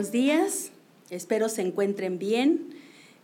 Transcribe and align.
buenos 0.00 0.12
días. 0.12 0.70
Espero 1.10 1.50
se 1.50 1.60
encuentren 1.60 2.18
bien. 2.18 2.70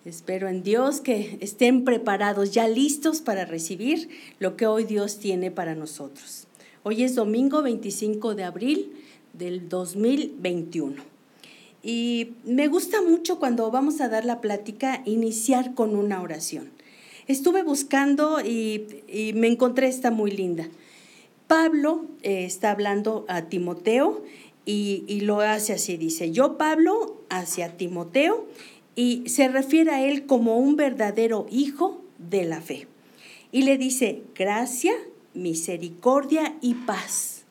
Espero 0.04 0.46
en 0.46 0.62
Dios 0.62 1.00
que 1.00 1.38
estén 1.40 1.86
preparados, 1.86 2.50
ya 2.50 2.68
listos 2.68 3.22
para 3.22 3.46
recibir 3.46 4.10
lo 4.40 4.58
que 4.58 4.66
hoy 4.66 4.84
Dios 4.84 5.18
tiene 5.18 5.50
para 5.50 5.74
nosotros. 5.74 6.46
Hoy 6.82 7.02
es 7.02 7.14
domingo 7.14 7.62
25 7.62 8.34
de 8.34 8.44
abril 8.44 8.92
del 9.32 9.70
2021. 9.70 11.02
Y 11.82 12.32
me 12.44 12.68
gusta 12.68 13.00
mucho 13.00 13.38
cuando 13.38 13.70
vamos 13.70 14.02
a 14.02 14.10
dar 14.10 14.26
la 14.26 14.42
plática 14.42 15.00
iniciar 15.06 15.72
con 15.72 15.96
una 15.96 16.20
oración. 16.20 16.68
Estuve 17.26 17.62
buscando 17.62 18.40
y, 18.42 19.32
me 19.34 19.46
encontré 19.46 19.88
esta 19.88 20.10
muy 20.10 20.30
linda. 20.30 20.68
Pablo 21.46 22.04
eh, 22.22 22.44
está 22.44 22.70
hablando 22.70 23.24
a 23.28 23.42
Timoteo 23.42 24.24
y, 24.68 25.20
lo 25.20 25.40
hace 25.40 25.74
así, 25.74 25.96
dice, 25.96 26.32
yo 26.32 26.58
Pablo 26.58 27.22
hacia 27.30 27.76
Timoteo 27.76 28.48
y 28.96 29.28
se 29.28 29.46
refiere 29.46 29.92
a 29.92 30.04
él 30.04 30.26
como 30.26 30.58
un 30.58 30.74
verdadero 30.74 31.46
hijo 31.50 32.02
de 32.18 32.44
la 32.44 32.60
fe. 32.60 32.88
Y 33.52 33.62
le 33.62 33.78
dice, 33.78 34.24
gracia, 34.34 34.92
misericordia 35.34 36.56
y 36.60 36.74
paz 36.74 37.44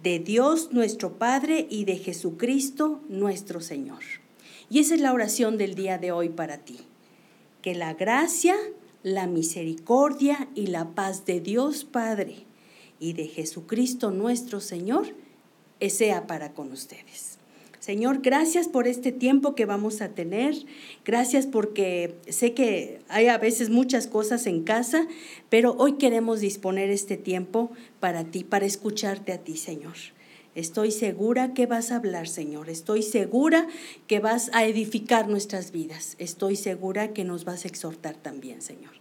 de 0.00 0.20
Dios 0.20 0.72
nuestro 0.72 1.18
Padre 1.18 1.66
y 1.68 1.84
de 1.84 1.96
Jesucristo 1.96 3.00
nuestro 3.08 3.60
Señor. 3.60 4.02
Y 4.70 4.78
esa 4.78 4.94
es 4.94 5.00
la 5.00 5.12
oración 5.12 5.58
del 5.58 5.74
día 5.74 5.98
de 5.98 6.12
hoy 6.12 6.28
para 6.28 6.58
ti. 6.58 6.78
Que 7.60 7.74
la 7.74 7.94
gracia, 7.94 8.54
la 9.02 9.26
misericordia 9.26 10.48
y 10.54 10.68
la 10.68 10.94
paz 10.94 11.26
de 11.26 11.40
Dios 11.40 11.84
Padre 11.84 12.44
y 13.00 13.14
de 13.14 13.26
Jesucristo 13.26 14.12
nuestro 14.12 14.60
Señor 14.60 15.25
sea 15.80 16.26
para 16.26 16.52
con 16.52 16.72
ustedes. 16.72 17.36
Señor, 17.86 18.20
gracias 18.20 18.66
por 18.66 18.88
este 18.88 19.12
tiempo 19.12 19.54
que 19.54 19.64
vamos 19.64 20.00
a 20.00 20.08
tener. 20.08 20.56
Gracias 21.04 21.46
porque 21.46 22.16
sé 22.28 22.52
que 22.52 22.98
hay 23.08 23.28
a 23.28 23.38
veces 23.38 23.70
muchas 23.70 24.08
cosas 24.08 24.48
en 24.48 24.64
casa, 24.64 25.06
pero 25.50 25.76
hoy 25.78 25.92
queremos 25.92 26.40
disponer 26.40 26.90
este 26.90 27.16
tiempo 27.16 27.70
para 28.00 28.24
ti, 28.24 28.42
para 28.42 28.66
escucharte 28.66 29.32
a 29.32 29.38
ti, 29.38 29.56
Señor. 29.56 29.94
Estoy 30.56 30.90
segura 30.90 31.54
que 31.54 31.66
vas 31.66 31.92
a 31.92 31.96
hablar, 31.96 32.26
Señor. 32.26 32.70
Estoy 32.70 33.02
segura 33.02 33.68
que 34.08 34.18
vas 34.18 34.50
a 34.52 34.64
edificar 34.64 35.28
nuestras 35.28 35.70
vidas. 35.70 36.16
Estoy 36.18 36.56
segura 36.56 37.12
que 37.12 37.22
nos 37.22 37.44
vas 37.44 37.66
a 37.66 37.68
exhortar 37.68 38.16
también, 38.16 38.62
Señor. 38.62 38.94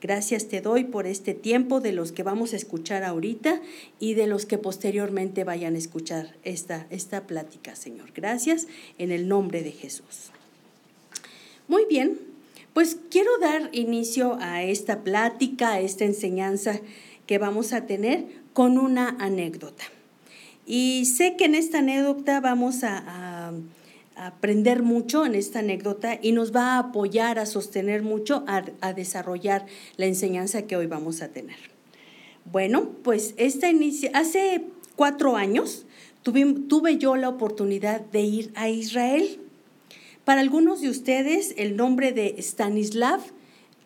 Gracias 0.00 0.48
te 0.48 0.60
doy 0.60 0.84
por 0.84 1.06
este 1.06 1.32
tiempo 1.32 1.80
de 1.80 1.92
los 1.92 2.12
que 2.12 2.22
vamos 2.22 2.52
a 2.52 2.56
escuchar 2.56 3.02
ahorita 3.02 3.62
y 3.98 4.14
de 4.14 4.26
los 4.26 4.44
que 4.44 4.58
posteriormente 4.58 5.42
vayan 5.44 5.74
a 5.74 5.78
escuchar 5.78 6.36
esta, 6.42 6.86
esta 6.90 7.26
plática, 7.26 7.74
Señor. 7.76 8.12
Gracias 8.14 8.66
en 8.98 9.10
el 9.10 9.26
nombre 9.26 9.62
de 9.62 9.72
Jesús. 9.72 10.30
Muy 11.66 11.86
bien, 11.88 12.18
pues 12.74 12.98
quiero 13.10 13.30
dar 13.38 13.70
inicio 13.72 14.36
a 14.40 14.62
esta 14.62 15.02
plática, 15.02 15.72
a 15.72 15.80
esta 15.80 16.04
enseñanza 16.04 16.80
que 17.26 17.38
vamos 17.38 17.72
a 17.72 17.86
tener 17.86 18.26
con 18.52 18.76
una 18.78 19.16
anécdota. 19.18 19.84
Y 20.66 21.06
sé 21.06 21.36
que 21.36 21.46
en 21.46 21.54
esta 21.54 21.78
anécdota 21.78 22.40
vamos 22.40 22.84
a 22.84 23.52
aprender 24.16 24.82
mucho 24.82 25.26
en 25.26 25.34
esta 25.34 25.58
anécdota 25.58 26.18
y 26.20 26.32
nos 26.32 26.54
va 26.54 26.74
a 26.74 26.78
apoyar 26.78 27.38
a 27.38 27.46
sostener 27.46 28.02
mucho, 28.02 28.44
a, 28.46 28.92
desarrollar 28.92 29.66
la 29.96 30.06
enseñanza 30.06 30.62
que 30.62 30.76
hoy 30.76 30.86
vamos 30.86 31.22
a 31.22 31.28
tener. 31.28 31.56
Bueno, 32.50 32.90
pues 33.02 33.34
esta 33.36 33.68
inicia, 33.70 34.10
hace 34.14 34.64
cuatro 34.96 35.36
años 35.36 35.86
tuve, 36.22 36.44
tuve 36.68 36.96
yo 36.96 37.16
la 37.16 37.28
oportunidad 37.28 38.00
de 38.00 38.22
ir 38.22 38.52
a 38.54 38.68
Israel. 38.68 39.40
Para 40.24 40.40
algunos 40.40 40.80
de 40.80 40.88
ustedes 40.88 41.54
el 41.58 41.76
nombre 41.76 42.12
de 42.12 42.36
Stanislav 42.38 43.20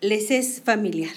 les 0.01 0.31
es 0.31 0.63
familiar. 0.63 1.17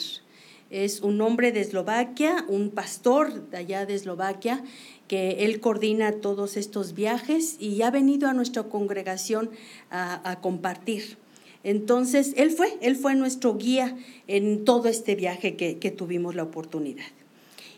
Es 0.73 1.01
un 1.01 1.21
hombre 1.21 1.51
de 1.51 1.61
Eslovaquia, 1.61 2.45
un 2.47 2.71
pastor 2.71 3.47
de 3.51 3.57
allá 3.57 3.85
de 3.85 3.93
Eslovaquia, 3.93 4.63
que 5.07 5.45
él 5.45 5.59
coordina 5.59 6.13
todos 6.13 6.57
estos 6.57 6.93
viajes 6.93 7.57
y 7.59 7.81
ha 7.81 7.91
venido 7.91 8.27
a 8.27 8.33
nuestra 8.33 8.63
congregación 8.63 9.49
a, 9.89 10.39
compartir. 10.41 11.17
Entonces, 11.63 12.33
él 12.35 12.51
fue, 12.51 12.77
él 12.81 12.95
fue 12.95 13.15
nuestro 13.15 13.55
guía 13.57 13.95
en 14.27 14.65
todo 14.65 14.89
este 14.89 15.15
viaje 15.15 15.55
que, 15.55 15.91
tuvimos 15.91 16.35
la 16.35 16.43
oportunidad. 16.43 17.05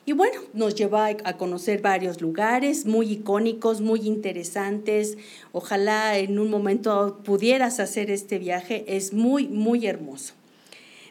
Y 0.08 0.14
bueno, 0.14 0.40
nos 0.54 0.76
llevó 0.76 0.98
a, 0.98 1.16
conocer 1.38 1.82
varios 1.82 2.22
lugares 2.22 2.86
muy 2.86 3.12
icónicos, 3.12 3.82
muy 3.82 4.02
interesantes. 4.02 5.18
Ojalá 5.52 6.18
en 6.18 6.38
un 6.40 6.50
momento 6.50 7.22
pudieras 7.24 7.80
hacer 7.80 8.12
este 8.12 8.38
viaje, 8.38 8.86
es 8.88 9.14
muy, 9.14 9.48
muy 9.48 9.88
hermoso. 9.88 10.34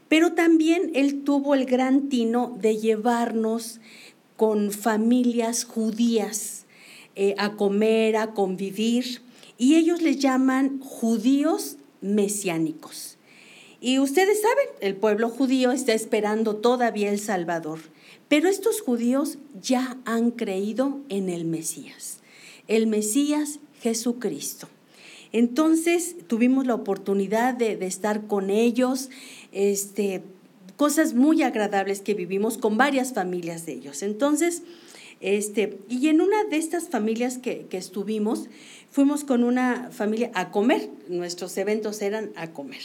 Pero 0.08 0.34
también 0.34 0.92
él 0.94 1.24
tuvo 1.24 1.54
el 1.54 1.64
gran 1.64 2.08
tino 2.08 2.56
de 2.60 2.76
llevarnos 2.76 3.80
con 4.36 4.72
familias 4.72 5.64
judías 5.64 6.64
eh, 7.14 7.34
a 7.38 7.56
comer, 7.56 8.16
a 8.16 8.32
convivir, 8.32 9.22
y 9.56 9.76
ellos 9.76 10.02
les 10.02 10.18
llaman 10.18 10.80
judíos 10.80 11.76
mesiánicos. 12.00 13.16
Y 13.80 13.98
ustedes 13.98 14.40
saben, 14.40 14.66
el 14.80 14.96
pueblo 14.96 15.28
judío 15.28 15.70
está 15.70 15.92
esperando 15.92 16.56
todavía 16.56 17.10
el 17.10 17.20
Salvador, 17.20 17.80
pero 18.28 18.48
estos 18.48 18.80
judíos 18.80 19.38
ya 19.60 19.98
han 20.04 20.30
creído 20.30 21.00
en 21.08 21.28
el 21.28 21.44
Mesías, 21.44 22.20
el 22.66 22.86
Mesías 22.86 23.60
Jesucristo. 23.80 24.68
Entonces 25.32 26.16
tuvimos 26.26 26.66
la 26.66 26.74
oportunidad 26.74 27.54
de, 27.54 27.76
de 27.76 27.86
estar 27.86 28.26
con 28.26 28.50
ellos, 28.50 29.10
este, 29.52 30.22
cosas 30.76 31.14
muy 31.14 31.42
agradables 31.42 32.00
que 32.00 32.14
vivimos 32.14 32.58
con 32.58 32.76
varias 32.76 33.12
familias 33.12 33.66
de 33.66 33.72
ellos. 33.74 34.02
Entonces, 34.02 34.62
este, 35.20 35.78
y 35.88 36.08
en 36.08 36.20
una 36.20 36.44
de 36.44 36.56
estas 36.56 36.88
familias 36.88 37.38
que, 37.38 37.66
estuvimos, 37.72 38.48
fuimos 38.90 39.24
con 39.24 39.44
una 39.44 39.90
familia 39.90 40.30
a 40.34 40.50
comer, 40.50 40.90
nuestros 41.08 41.56
eventos 41.56 42.02
eran 42.02 42.30
a 42.36 42.50
comer. 42.50 42.82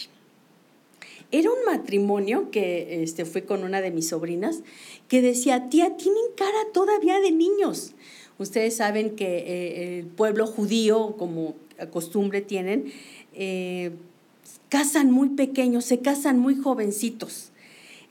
Era 1.31 1.51
un 1.51 1.65
matrimonio 1.65 2.49
que 2.49 3.03
este, 3.03 3.25
fue 3.25 3.43
con 3.43 3.63
una 3.63 3.81
de 3.81 3.91
mis 3.91 4.09
sobrinas 4.09 4.61
que 5.07 5.21
decía, 5.21 5.69
tía, 5.69 5.95
tienen 5.97 6.23
cara 6.35 6.57
todavía 6.73 7.19
de 7.19 7.31
niños. 7.31 7.93
Ustedes 8.39 8.77
saben 8.77 9.15
que 9.15 9.37
eh, 9.39 9.99
el 9.99 10.05
pueblo 10.05 10.47
judío, 10.47 11.15
como 11.17 11.55
costumbre 11.91 12.41
tienen, 12.41 12.91
eh, 13.33 13.91
casan 14.69 15.11
muy 15.11 15.29
pequeños, 15.29 15.85
se 15.85 15.99
casan 15.99 16.39
muy 16.39 16.55
jovencitos. 16.55 17.51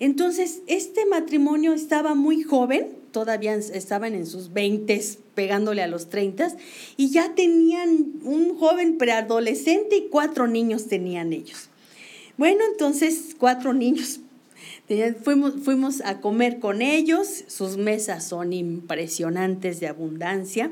Entonces, 0.00 0.62
este 0.66 1.06
matrimonio 1.06 1.72
estaba 1.72 2.14
muy 2.14 2.42
joven, 2.42 2.88
todavía 3.10 3.54
estaban 3.54 4.14
en 4.14 4.26
sus 4.26 4.53
20, 4.53 5.00
pegándole 5.34 5.82
a 5.82 5.88
los 5.88 6.09
30, 6.09 6.56
y 6.97 7.10
ya 7.10 7.34
tenían 7.34 8.20
un 8.22 8.56
joven 8.56 8.97
preadolescente 8.97 9.97
y 9.97 10.09
cuatro 10.09 10.47
niños 10.47 10.86
tenían 10.86 11.32
ellos. 11.32 11.69
Bueno, 12.36 12.60
entonces, 12.70 13.34
cuatro 13.36 13.75
niños. 13.75 14.20
Fuimos, 15.22 15.54
fuimos 15.62 16.00
a 16.00 16.20
comer 16.22 16.60
con 16.60 16.80
ellos, 16.80 17.44
sus 17.47 17.76
mesas 17.76 18.26
son 18.26 18.54
impresionantes 18.54 19.80
de 19.80 19.86
abundancia, 19.86 20.70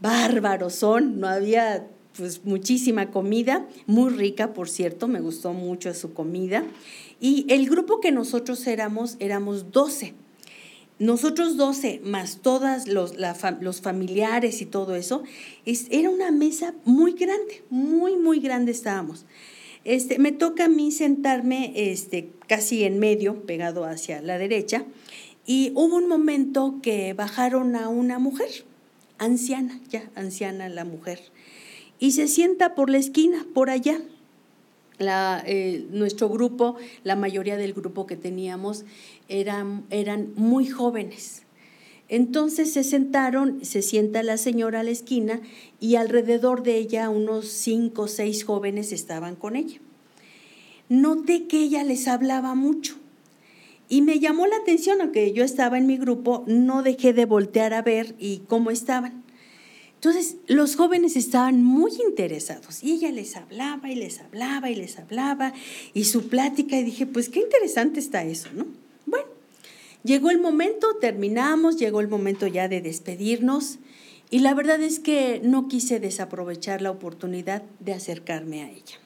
bárbaros 0.00 0.74
son, 0.74 1.20
no 1.20 1.26
había 1.26 1.86
pues 2.16 2.44
muchísima 2.44 3.10
comida, 3.10 3.66
muy 3.86 4.10
rica, 4.10 4.52
por 4.52 4.68
cierto, 4.68 5.08
me 5.08 5.20
gustó 5.20 5.54
mucho 5.54 5.94
su 5.94 6.12
comida. 6.12 6.64
Y 7.20 7.44
el 7.48 7.68
grupo 7.68 8.00
que 8.00 8.12
nosotros 8.12 8.66
éramos, 8.66 9.16
éramos 9.20 9.70
12. 9.70 10.14
Nosotros 10.98 11.56
12, 11.56 12.00
más 12.04 12.40
todos 12.42 12.86
los, 12.86 13.14
los 13.60 13.80
familiares 13.80 14.60
y 14.60 14.66
todo 14.66 14.96
eso, 14.96 15.22
es, 15.64 15.86
era 15.90 16.10
una 16.10 16.30
mesa 16.30 16.74
muy 16.84 17.12
grande, 17.12 17.62
muy, 17.70 18.16
muy 18.16 18.40
grande 18.40 18.72
estábamos. 18.72 19.24
Este, 19.84 20.18
me 20.18 20.32
toca 20.32 20.66
a 20.66 20.68
mí 20.68 20.92
sentarme 20.92 21.72
este, 21.74 22.30
casi 22.46 22.84
en 22.84 22.98
medio, 22.98 23.46
pegado 23.46 23.84
hacia 23.84 24.20
la 24.20 24.36
derecha, 24.36 24.84
y 25.46 25.72
hubo 25.74 25.96
un 25.96 26.06
momento 26.06 26.80
que 26.82 27.14
bajaron 27.14 27.76
a 27.76 27.88
una 27.88 28.18
mujer, 28.18 28.50
anciana, 29.16 29.80
ya 29.88 30.10
anciana 30.14 30.68
la 30.68 30.84
mujer, 30.84 31.20
y 31.98 32.12
se 32.12 32.28
sienta 32.28 32.74
por 32.74 32.90
la 32.90 32.98
esquina, 32.98 33.46
por 33.54 33.70
allá 33.70 34.02
la, 35.00 35.42
eh, 35.46 35.86
nuestro 35.90 36.28
grupo, 36.28 36.76
la 37.02 37.16
mayoría 37.16 37.56
del 37.56 37.72
grupo 37.72 38.06
que 38.06 38.16
teníamos, 38.16 38.84
eran, 39.28 39.84
eran 39.90 40.32
muy 40.36 40.68
jóvenes. 40.68 41.42
Entonces 42.08 42.72
se 42.72 42.84
sentaron, 42.84 43.64
se 43.64 43.82
sienta 43.82 44.22
la 44.22 44.36
señora 44.36 44.80
a 44.80 44.82
la 44.82 44.90
esquina 44.90 45.40
y 45.78 45.94
alrededor 45.94 46.62
de 46.62 46.76
ella 46.76 47.08
unos 47.08 47.48
cinco 47.48 48.02
o 48.02 48.08
seis 48.08 48.44
jóvenes 48.44 48.92
estaban 48.92 49.36
con 49.36 49.56
ella. 49.56 49.78
Noté 50.88 51.46
que 51.46 51.62
ella 51.62 51.84
les 51.84 52.08
hablaba 52.08 52.54
mucho 52.54 52.96
y 53.88 54.02
me 54.02 54.18
llamó 54.18 54.46
la 54.46 54.56
atención, 54.56 55.00
aunque 55.00 55.32
yo 55.32 55.44
estaba 55.44 55.78
en 55.78 55.86
mi 55.86 55.96
grupo, 55.96 56.44
no 56.46 56.82
dejé 56.82 57.12
de 57.12 57.26
voltear 57.26 57.74
a 57.74 57.82
ver 57.82 58.14
y 58.18 58.38
cómo 58.48 58.70
estaban. 58.70 59.22
Entonces, 60.00 60.36
los 60.46 60.76
jóvenes 60.76 61.14
estaban 61.14 61.62
muy 61.62 61.92
interesados 62.08 62.82
y 62.82 62.92
ella 62.92 63.12
les 63.12 63.36
hablaba 63.36 63.90
y 63.90 63.96
les 63.96 64.18
hablaba 64.20 64.70
y 64.70 64.74
les 64.74 64.98
hablaba 64.98 65.52
y 65.92 66.04
su 66.04 66.30
plática 66.30 66.78
y 66.78 66.84
dije, 66.84 67.04
pues 67.04 67.28
qué 67.28 67.40
interesante 67.40 68.00
está 68.00 68.24
eso, 68.24 68.48
¿no? 68.54 68.64
Bueno, 69.04 69.26
llegó 70.02 70.30
el 70.30 70.40
momento, 70.40 70.96
terminamos, 71.02 71.76
llegó 71.76 72.00
el 72.00 72.08
momento 72.08 72.46
ya 72.46 72.66
de 72.66 72.80
despedirnos 72.80 73.78
y 74.30 74.38
la 74.38 74.54
verdad 74.54 74.80
es 74.80 75.00
que 75.00 75.42
no 75.44 75.68
quise 75.68 76.00
desaprovechar 76.00 76.80
la 76.80 76.92
oportunidad 76.92 77.62
de 77.80 77.92
acercarme 77.92 78.62
a 78.62 78.70
ella. 78.70 78.98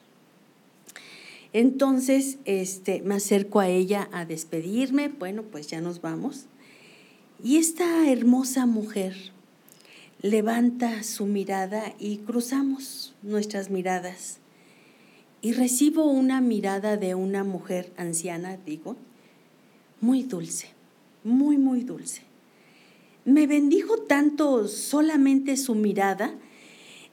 Entonces, 1.51 2.37
este, 2.45 3.01
me 3.01 3.15
acerco 3.15 3.59
a 3.59 3.67
ella 3.67 4.07
a 4.13 4.23
despedirme, 4.23 5.09
bueno, 5.09 5.43
pues 5.43 5.67
ya 5.67 5.81
nos 5.81 5.99
vamos. 5.99 6.45
Y 7.43 7.57
esta 7.57 8.09
hermosa 8.09 8.65
mujer 8.65 9.34
levanta 10.25 11.03
su 11.03 11.27
mirada 11.27 11.93
y 11.99 12.17
cruzamos 12.17 13.13
nuestras 13.21 13.69
miradas. 13.69 14.39
Y 15.43 15.53
recibo 15.53 16.05
una 16.05 16.41
mirada 16.41 16.97
de 16.97 17.13
una 17.13 17.43
mujer 17.43 17.93
anciana, 17.95 18.57
digo, 18.65 18.95
muy 20.01 20.23
dulce, 20.23 20.69
muy, 21.23 21.59
muy 21.59 21.81
dulce. 21.81 22.23
Me 23.23 23.45
bendijo 23.45 23.97
tanto 23.97 24.67
solamente 24.67 25.57
su 25.57 25.75
mirada, 25.75 26.33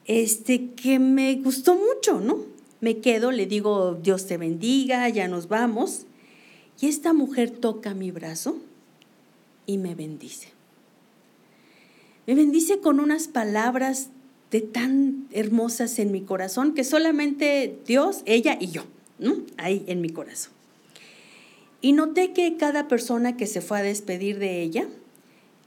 este, 0.06 0.70
que 0.70 0.98
me 0.98 1.34
gustó 1.34 1.76
mucho, 1.76 2.18
¿no? 2.18 2.38
Me 2.80 3.00
quedo, 3.00 3.30
le 3.30 3.44
digo, 3.44 3.94
Dios 4.02 4.26
te 4.26 4.38
bendiga, 4.38 5.06
ya 5.10 5.28
nos 5.28 5.48
vamos. 5.48 6.06
Y 6.80 6.86
esta 6.86 7.12
mujer 7.12 7.50
toca 7.50 7.92
mi 7.92 8.10
brazo 8.10 8.56
y 9.66 9.76
me 9.76 9.94
bendice. 9.94 10.61
Me 12.26 12.34
bendice 12.34 12.78
con 12.78 13.00
unas 13.00 13.26
palabras 13.28 14.10
de 14.50 14.60
tan 14.60 15.26
hermosas 15.32 15.98
en 15.98 16.12
mi 16.12 16.20
corazón 16.20 16.74
que 16.74 16.84
solamente 16.84 17.78
Dios, 17.86 18.22
ella 18.26 18.56
y 18.60 18.68
yo, 18.68 18.84
¿no? 19.18 19.38
Ahí 19.56 19.82
en 19.86 20.00
mi 20.00 20.10
corazón. 20.10 20.52
Y 21.80 21.92
noté 21.94 22.32
que 22.32 22.56
cada 22.56 22.86
persona 22.86 23.36
que 23.36 23.46
se 23.46 23.60
fue 23.60 23.78
a 23.78 23.82
despedir 23.82 24.38
de 24.38 24.62
ella, 24.62 24.86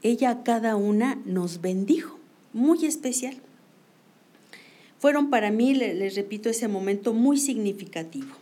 ella 0.02 0.30
a 0.30 0.42
cada 0.44 0.76
una 0.76 1.20
nos 1.24 1.60
bendijo, 1.60 2.18
muy 2.52 2.86
especial. 2.86 3.36
Fueron 4.98 5.28
para 5.28 5.50
mí, 5.50 5.74
les 5.74 6.14
repito, 6.14 6.48
ese 6.48 6.68
momento 6.68 7.12
muy 7.12 7.36
significativo. 7.36 8.34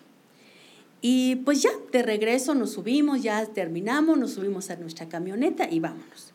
Y 1.00 1.36
pues 1.36 1.62
ya, 1.62 1.70
de 1.90 2.02
regreso 2.02 2.54
nos 2.54 2.72
subimos, 2.72 3.22
ya 3.22 3.44
terminamos, 3.46 4.18
nos 4.18 4.32
subimos 4.34 4.70
a 4.70 4.76
nuestra 4.76 5.08
camioneta 5.08 5.68
y 5.68 5.80
vámonos. 5.80 6.33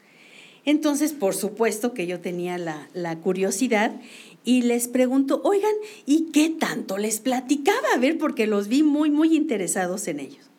Entonces, 0.65 1.13
por 1.13 1.35
supuesto 1.35 1.94
que 1.94 2.07
yo 2.07 2.19
tenía 2.19 2.57
la, 2.57 2.89
la 2.94 3.17
curiosidad 3.19 4.00
y 4.44 4.61
les 4.63 4.88
pregunto, 4.88 5.41
oigan, 5.44 5.73
¿y 6.06 6.31
qué 6.31 6.50
tanto 6.50 6.97
les 6.97 7.19
platicaba? 7.19 7.88
A 7.95 8.00
ver, 8.00 8.17
porque 8.17 8.47
los 8.47 8.67
vi 8.67 8.83
muy, 8.83 9.09
muy 9.09 9.35
interesados 9.35 10.07
en 10.07 10.19
ellos. 10.19 10.50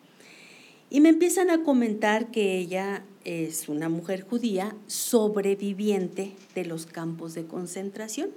Y 0.89 0.99
me 0.99 1.09
empiezan 1.09 1.49
a 1.49 1.63
comentar 1.63 2.31
que 2.31 2.57
ella 2.57 3.03
es 3.23 3.69
una 3.69 3.89
mujer 3.89 4.21
judía 4.21 4.75
sobreviviente 4.87 6.33
de 6.55 6.65
los 6.65 6.85
campos 6.85 7.33
de 7.33 7.45
concentración 7.45 8.29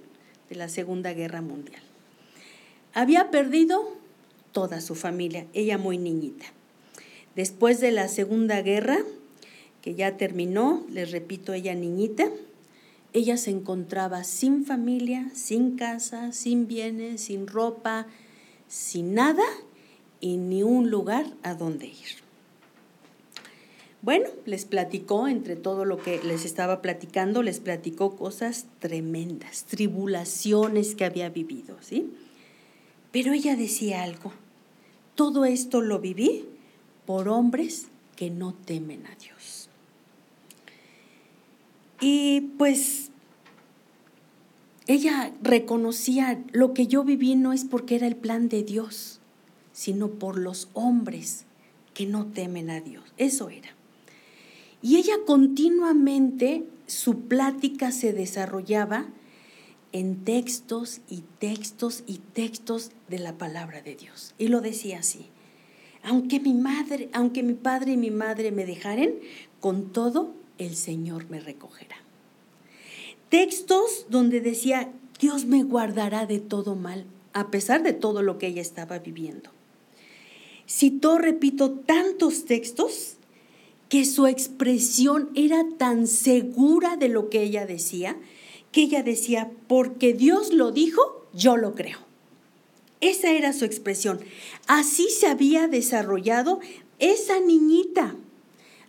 de 0.49 0.57
la 0.57 0.69
Segunda 0.69 1.13
Guerra 1.13 1.43
Mundial. 1.43 1.83
Había 2.93 3.31
perdido 3.31 3.97
toda 4.53 4.81
su 4.81 4.95
familia, 4.95 5.47
ella 5.53 5.79
muy 5.79 5.99
niñita. 5.99 6.47
Después 7.35 7.81
de 7.81 7.91
la 7.91 8.07
Segunda 8.09 8.63
Guerra, 8.63 8.99
que 9.85 9.95
ya 9.95 10.17
terminó, 10.17 10.83
les 10.91 11.11
repito, 11.11 11.53
ella 11.53 11.75
niñita, 11.75 12.31
ella 13.13 13.37
se 13.37 13.51
encontraba 13.51 14.25
sin 14.25 14.65
familia, 14.65 15.31
sin 15.35 15.77
casa, 15.77 16.33
sin 16.33 16.67
bienes, 16.67 17.21
sin 17.21 17.47
ropa, 17.47 18.07
sin 18.67 19.13
nada 19.13 19.45
y 20.23 20.39
ni 20.39 20.63
un 20.63 20.89
lugar 20.89 21.27
a 21.43 21.53
donde 21.53 21.89
ir. 21.89 22.25
Bueno, 24.01 24.31
les 24.47 24.65
platicó, 24.65 25.29
entre 25.29 25.55
todo 25.55 25.85
lo 25.85 25.99
que 25.99 26.19
les 26.23 26.47
estaba 26.47 26.81
platicando, 26.81 27.43
les 27.43 27.61
platicó 27.61 28.17
cosas 28.17 28.65
tremendas, 28.79 29.65
tribulaciones 29.65 30.95
que 30.95 31.05
había 31.05 31.29
vivido, 31.29 31.77
¿sí? 31.83 32.11
Pero 33.13 33.35
ella 33.35 33.55
decía 33.55 34.03
algo, 34.03 34.33
todo 35.15 35.45
esto 35.45 35.83
lo 35.83 35.99
viví 35.99 36.47
por 37.05 37.29
hombres 37.29 37.89
que 38.17 38.31
no 38.31 38.55
temen 38.55 39.05
a 39.07 39.15
Dios. 39.17 39.34
Y 42.07 42.43
pues 42.59 43.13
ella 44.87 45.33
reconocía 45.41 46.45
lo 46.53 46.75
que 46.75 46.87
yo 46.87 47.03
viví 47.03 47.35
no 47.35 47.55
es 47.55 47.65
porque 47.65 47.95
era 47.95 48.07
el 48.07 48.15
plan 48.15 48.51
de 48.51 48.63
Dios, 48.63 49.21
sino 49.73 50.11
por 50.11 50.37
los 50.37 50.69
hombres 50.75 51.47
que 51.95 52.05
no 52.05 52.27
temen 52.27 52.69
a 52.69 52.83
Dios. 52.83 53.05
Eso 53.17 53.49
era. 53.49 53.71
Y 54.83 54.97
ella 54.97 55.15
continuamente, 55.25 56.65
su 56.87 57.21
plática 57.21 57.91
se 57.91 58.13
desarrollaba 58.13 59.07
en 59.93 60.25
textos 60.25 61.01
y 61.09 61.23
textos 61.39 62.05
y 62.07 62.19
textos 62.35 62.91
de 63.09 63.19
la 63.19 63.39
palabra 63.39 63.81
de 63.81 63.97
Dios. 63.97 64.35
Y 64.37 64.49
lo 64.49 64.61
decía 64.61 64.99
así, 64.99 65.29
aunque 66.03 66.39
mi 66.39 66.53
madre, 66.53 67.09
aunque 67.15 67.43
mi 67.43 67.55
padre 67.55 67.93
y 67.93 67.97
mi 67.97 68.11
madre 68.11 68.53
me 68.53 68.67
dejaren, 68.67 69.21
con 69.59 69.91
todo 69.91 70.44
el 70.59 70.77
Señor 70.77 71.29
me 71.31 71.41
recogerá. 71.41 71.97
Textos 73.29 74.07
donde 74.09 74.41
decía, 74.41 74.93
Dios 75.21 75.45
me 75.45 75.63
guardará 75.63 76.27
de 76.27 76.39
todo 76.39 76.75
mal, 76.75 77.07
a 77.33 77.51
pesar 77.51 77.83
de 77.83 77.93
todo 77.93 78.23
lo 78.23 78.39
que 78.39 78.49
ella 78.49 78.63
estaba 78.63 78.99
viviendo. 78.99 79.51
Citó, 80.69 81.19
repito, 81.19 81.71
tantos 81.73 82.45
textos 82.45 83.17
que 83.89 84.05
su 84.05 84.27
expresión 84.27 85.31
era 85.35 85.65
tan 85.79 86.07
segura 86.07 86.97
de 86.97 87.09
lo 87.09 87.29
que 87.29 87.43
ella 87.43 87.67
decía, 87.67 88.17
que 88.73 88.83
ella 88.83 89.03
decía, 89.03 89.51
porque 89.69 90.15
Dios 90.15 90.53
lo 90.53 90.73
dijo, 90.73 91.27
yo 91.33 91.57
lo 91.57 91.75
creo. 91.75 91.99
Esa 93.01 93.31
era 93.33 93.53
su 93.53 93.65
expresión. 93.65 94.21
Así 94.67 95.09
se 95.11 95.27
había 95.27 95.69
desarrollado 95.69 96.61
esa 96.99 97.39
niñita. 97.41 98.17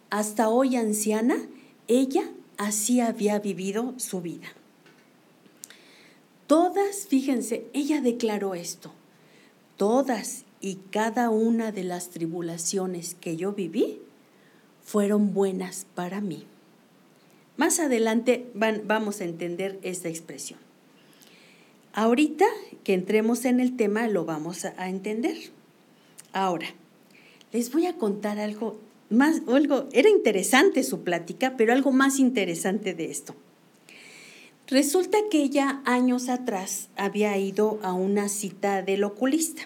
Hasta 0.09 0.49
hoy 0.49 0.75
anciana, 0.75 1.37
ella 1.87 2.29
así 2.57 2.99
había 2.99 3.39
vivido 3.39 3.93
su 3.97 4.21
vida. 4.21 4.47
Todas, 6.47 7.07
fíjense, 7.07 7.65
ella 7.73 8.01
declaró 8.01 8.53
esto, 8.53 8.91
todas 9.77 10.45
y 10.61 10.75
cada 10.91 11.29
una 11.29 11.71
de 11.71 11.83
las 11.83 12.09
tribulaciones 12.09 13.15
que 13.15 13.35
yo 13.35 13.53
viví 13.53 13.99
fueron 14.83 15.33
buenas 15.33 15.87
para 15.95 16.21
mí. 16.21 16.45
Más 17.57 17.79
adelante 17.79 18.47
vamos 18.53 19.21
a 19.21 19.23
entender 19.23 19.79
esta 19.81 20.09
expresión. 20.09 20.59
Ahorita 21.93 22.45
que 22.83 22.93
entremos 22.93 23.45
en 23.45 23.59
el 23.59 23.77
tema 23.77 24.07
lo 24.07 24.25
vamos 24.25 24.65
a, 24.65 24.89
entender. 24.89 25.37
Ahora, 26.33 26.67
les 27.53 27.71
voy 27.71 27.85
a 27.85 27.97
contar 27.97 28.37
algo 28.37 28.77
más, 29.09 29.41
algo, 29.47 29.87
era 29.91 30.09
interesante 30.09 30.83
su 30.83 31.03
plática, 31.03 31.55
pero 31.57 31.73
algo 31.73 31.91
más 31.91 32.19
interesante 32.19 32.93
de 32.93 33.11
esto. 33.11 33.35
Resulta 34.67 35.17
que 35.29 35.43
ella 35.43 35.81
años 35.85 36.27
atrás 36.27 36.89
había 36.95 37.37
ido 37.37 37.79
a 37.83 37.93
una 37.93 38.29
cita 38.29 38.81
del 38.81 39.03
oculista. 39.03 39.63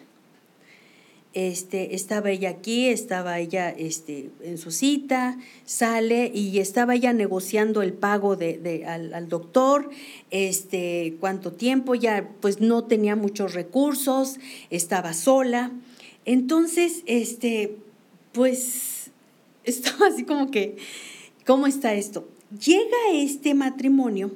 Este, 1.34 1.96
estaba 1.96 2.31
ella 2.31 2.50
aquí, 2.50 2.88
estaba 2.88 3.39
ella 3.39 3.69
este, 3.69 4.31
en 4.41 4.58
su 4.58 4.72
cita, 4.72 5.38
sale 5.63 6.31
y 6.34 6.58
estaba 6.60 6.96
ella 6.96 7.13
negociando 7.13 7.81
el 7.84 7.93
pago 7.93 8.36
de, 8.36 8.84
al, 8.86 9.29
doctor, 9.29 9.89
este, 10.31 11.15
cuánto 11.19 11.53
tiempo, 11.53 11.93
ya 11.93 12.27
pues 12.41 12.60
no 12.62 12.84
tenía 12.86 13.15
muchos 13.15 13.53
recursos, 13.53 14.38
estaba 14.72 15.13
sola. 15.13 15.72
Entonces, 16.25 17.03
este, 17.05 17.77
pues 18.34 18.98
estaba 19.69 20.07
así 20.07 20.23
como 20.23 20.51
que, 20.51 20.77
¿cómo 21.45 21.67
está 21.67 21.93
esto? 21.93 22.27
Llega 22.63 22.97
este 23.13 23.53
matrimonio, 23.53 24.31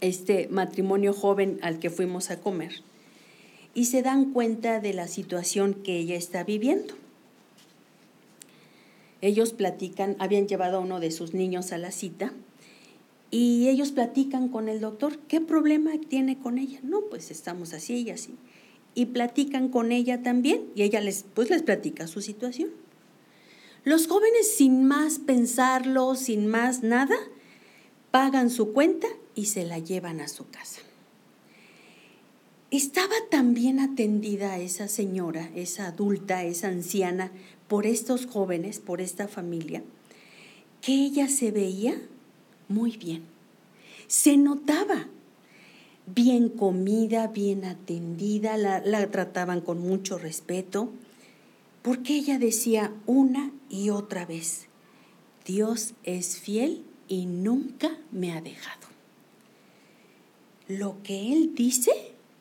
este 0.00 0.48
matrimonio 0.48 1.12
joven 1.12 1.58
al 1.62 1.78
que 1.78 1.90
fuimos 1.90 2.30
a 2.30 2.40
comer 2.40 2.82
y 3.74 3.86
se 3.86 4.02
dan 4.02 4.32
cuenta 4.32 4.80
de 4.80 4.92
la 4.92 5.08
situación 5.08 5.74
que 5.74 5.98
ella 5.98 6.16
está 6.16 6.44
viviendo. 6.44 6.94
Ellos 9.20 9.52
platican, 9.52 10.16
habían 10.18 10.48
llevado 10.48 10.78
a 10.78 10.80
uno 10.80 11.00
de 11.00 11.10
sus 11.10 11.32
niños 11.32 11.72
a 11.72 11.78
la 11.78 11.92
cita 11.92 12.32
y 13.30 13.68
ellos 13.68 13.92
platican 13.92 14.48
con 14.48 14.68
el 14.68 14.80
doctor, 14.80 15.18
¿qué 15.20 15.40
problema 15.40 15.92
tiene 16.08 16.38
con 16.38 16.58
ella? 16.58 16.80
No, 16.82 17.02
pues 17.08 17.30
estamos 17.30 17.72
así 17.72 18.02
y 18.02 18.10
así. 18.10 18.34
Y 18.94 19.06
platican 19.06 19.68
con 19.70 19.90
ella 19.90 20.22
también 20.22 20.64
y 20.74 20.82
ella 20.82 21.00
les, 21.00 21.24
pues 21.34 21.48
les 21.48 21.62
platica 21.62 22.06
su 22.06 22.20
situación. 22.20 22.70
Los 23.84 24.06
jóvenes 24.06 24.54
sin 24.56 24.84
más 24.84 25.18
pensarlo, 25.18 26.14
sin 26.14 26.46
más 26.46 26.82
nada, 26.82 27.16
pagan 28.12 28.48
su 28.48 28.72
cuenta 28.72 29.08
y 29.34 29.46
se 29.46 29.64
la 29.64 29.80
llevan 29.80 30.20
a 30.20 30.28
su 30.28 30.48
casa. 30.48 30.80
Estaba 32.70 33.14
tan 33.30 33.54
bien 33.54 33.80
atendida 33.80 34.58
esa 34.58 34.88
señora, 34.88 35.50
esa 35.54 35.88
adulta, 35.88 36.44
esa 36.44 36.68
anciana, 36.68 37.32
por 37.68 37.86
estos 37.86 38.26
jóvenes, 38.26 38.78
por 38.78 39.00
esta 39.00 39.28
familia, 39.28 39.82
que 40.80 40.92
ella 40.92 41.28
se 41.28 41.50
veía 41.50 42.00
muy 42.68 42.96
bien. 42.96 43.24
Se 44.06 44.36
notaba 44.36 45.08
bien 46.06 46.48
comida, 46.48 47.26
bien 47.26 47.64
atendida, 47.64 48.56
la, 48.56 48.80
la 48.80 49.10
trataban 49.10 49.60
con 49.60 49.78
mucho 49.78 50.18
respeto, 50.18 50.90
porque 51.82 52.14
ella 52.14 52.38
decía 52.38 52.92
una 53.06 53.52
y 53.68 53.90
otra 53.90 54.24
vez, 54.24 54.66
Dios 55.44 55.94
es 56.04 56.38
fiel 56.38 56.84
y 57.08 57.26
nunca 57.26 57.98
me 58.10 58.32
ha 58.32 58.40
dejado. 58.40 58.88
Lo 60.68 61.02
que 61.02 61.32
Él 61.32 61.54
dice 61.54 61.92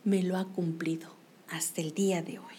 me 0.04 0.24
lo 0.24 0.38
ha 0.38 0.46
cumplido 0.46 1.10
hasta 1.50 1.82
el 1.82 1.94
día 1.94 2.22
de 2.22 2.40
hoy. 2.40 2.56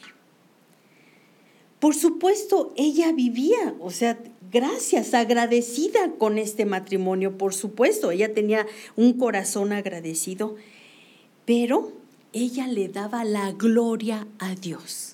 Por 1.80 1.96
supuesto, 1.96 2.72
ella 2.76 3.10
vivía, 3.12 3.74
o 3.80 3.90
sea, 3.90 4.16
gracias, 4.52 5.14
agradecida 5.14 6.12
con 6.12 6.38
este 6.38 6.64
matrimonio, 6.64 7.36
por 7.36 7.54
supuesto, 7.54 8.12
ella 8.12 8.32
tenía 8.34 8.66
un 8.94 9.14
corazón 9.14 9.72
agradecido, 9.72 10.54
pero 11.44 11.92
ella 12.32 12.68
le 12.68 12.88
daba 12.88 13.24
la 13.24 13.50
gloria 13.50 14.28
a 14.38 14.54
Dios. 14.54 15.11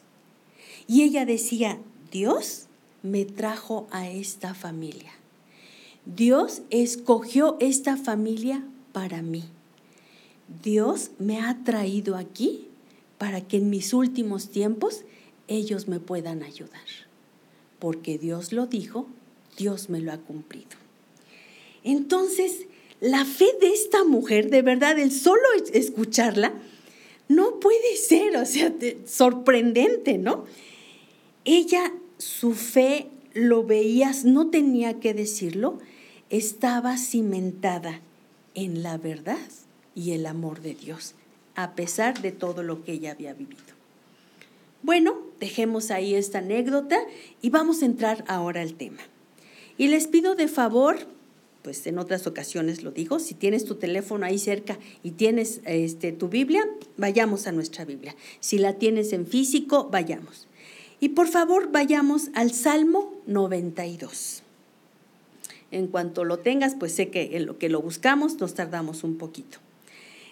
Y 0.88 1.02
ella 1.02 1.26
decía, 1.26 1.78
Dios 2.10 2.66
me 3.02 3.26
trajo 3.26 3.86
a 3.90 4.08
esta 4.08 4.54
familia. 4.54 5.12
Dios 6.06 6.62
escogió 6.70 7.58
esta 7.60 7.98
familia 7.98 8.64
para 8.92 9.20
mí. 9.20 9.44
Dios 10.62 11.10
me 11.18 11.40
ha 11.40 11.62
traído 11.62 12.16
aquí 12.16 12.68
para 13.18 13.42
que 13.42 13.58
en 13.58 13.68
mis 13.68 13.92
últimos 13.92 14.48
tiempos 14.48 15.04
ellos 15.46 15.88
me 15.88 16.00
puedan 16.00 16.42
ayudar. 16.42 16.80
Porque 17.78 18.16
Dios 18.16 18.52
lo 18.52 18.66
dijo, 18.66 19.06
Dios 19.58 19.90
me 19.90 20.00
lo 20.00 20.12
ha 20.12 20.18
cumplido. 20.18 20.68
Entonces, 21.84 22.66
la 23.00 23.26
fe 23.26 23.48
de 23.60 23.68
esta 23.68 24.04
mujer, 24.04 24.48
de 24.48 24.62
verdad, 24.62 24.98
el 24.98 25.12
solo 25.12 25.42
escucharla, 25.72 26.54
no 27.28 27.60
puede 27.60 27.96
ser, 27.96 28.36
o 28.38 28.46
sea, 28.46 28.72
sorprendente, 29.04 30.16
¿no? 30.16 30.46
Ella, 31.50 31.94
su 32.18 32.52
fe, 32.52 33.06
lo 33.32 33.64
veías, 33.64 34.26
no 34.26 34.50
tenía 34.50 35.00
que 35.00 35.14
decirlo, 35.14 35.78
estaba 36.28 36.98
cimentada 36.98 38.02
en 38.54 38.82
la 38.82 38.98
verdad 38.98 39.38
y 39.94 40.10
el 40.10 40.26
amor 40.26 40.60
de 40.60 40.74
Dios, 40.74 41.14
a 41.54 41.74
pesar 41.74 42.20
de 42.20 42.32
todo 42.32 42.62
lo 42.62 42.84
que 42.84 42.92
ella 42.92 43.12
había 43.12 43.32
vivido. 43.32 43.62
Bueno, 44.82 45.16
dejemos 45.40 45.90
ahí 45.90 46.14
esta 46.14 46.40
anécdota 46.40 46.98
y 47.40 47.48
vamos 47.48 47.80
a 47.80 47.86
entrar 47.86 48.26
ahora 48.28 48.60
al 48.60 48.74
tema. 48.74 49.00
Y 49.78 49.86
les 49.86 50.06
pido 50.06 50.34
de 50.34 50.48
favor, 50.48 50.98
pues 51.62 51.86
en 51.86 51.98
otras 51.98 52.26
ocasiones 52.26 52.82
lo 52.82 52.90
digo, 52.90 53.20
si 53.20 53.32
tienes 53.32 53.64
tu 53.64 53.76
teléfono 53.76 54.26
ahí 54.26 54.38
cerca 54.38 54.78
y 55.02 55.12
tienes 55.12 55.62
este, 55.64 56.12
tu 56.12 56.28
Biblia, 56.28 56.68
vayamos 56.98 57.46
a 57.46 57.52
nuestra 57.52 57.86
Biblia. 57.86 58.14
Si 58.38 58.58
la 58.58 58.74
tienes 58.74 59.14
en 59.14 59.26
físico, 59.26 59.88
vayamos. 59.90 60.47
Y 61.00 61.10
por 61.10 61.28
favor, 61.28 61.70
vayamos 61.70 62.30
al 62.34 62.52
Salmo 62.52 63.14
92. 63.26 64.42
En 65.70 65.86
cuanto 65.86 66.24
lo 66.24 66.38
tengas, 66.38 66.74
pues 66.74 66.94
sé 66.94 67.08
que 67.08 67.36
en 67.36 67.46
lo 67.46 67.58
que 67.58 67.68
lo 67.68 67.80
buscamos 67.80 68.40
nos 68.40 68.54
tardamos 68.54 69.04
un 69.04 69.16
poquito. 69.16 69.58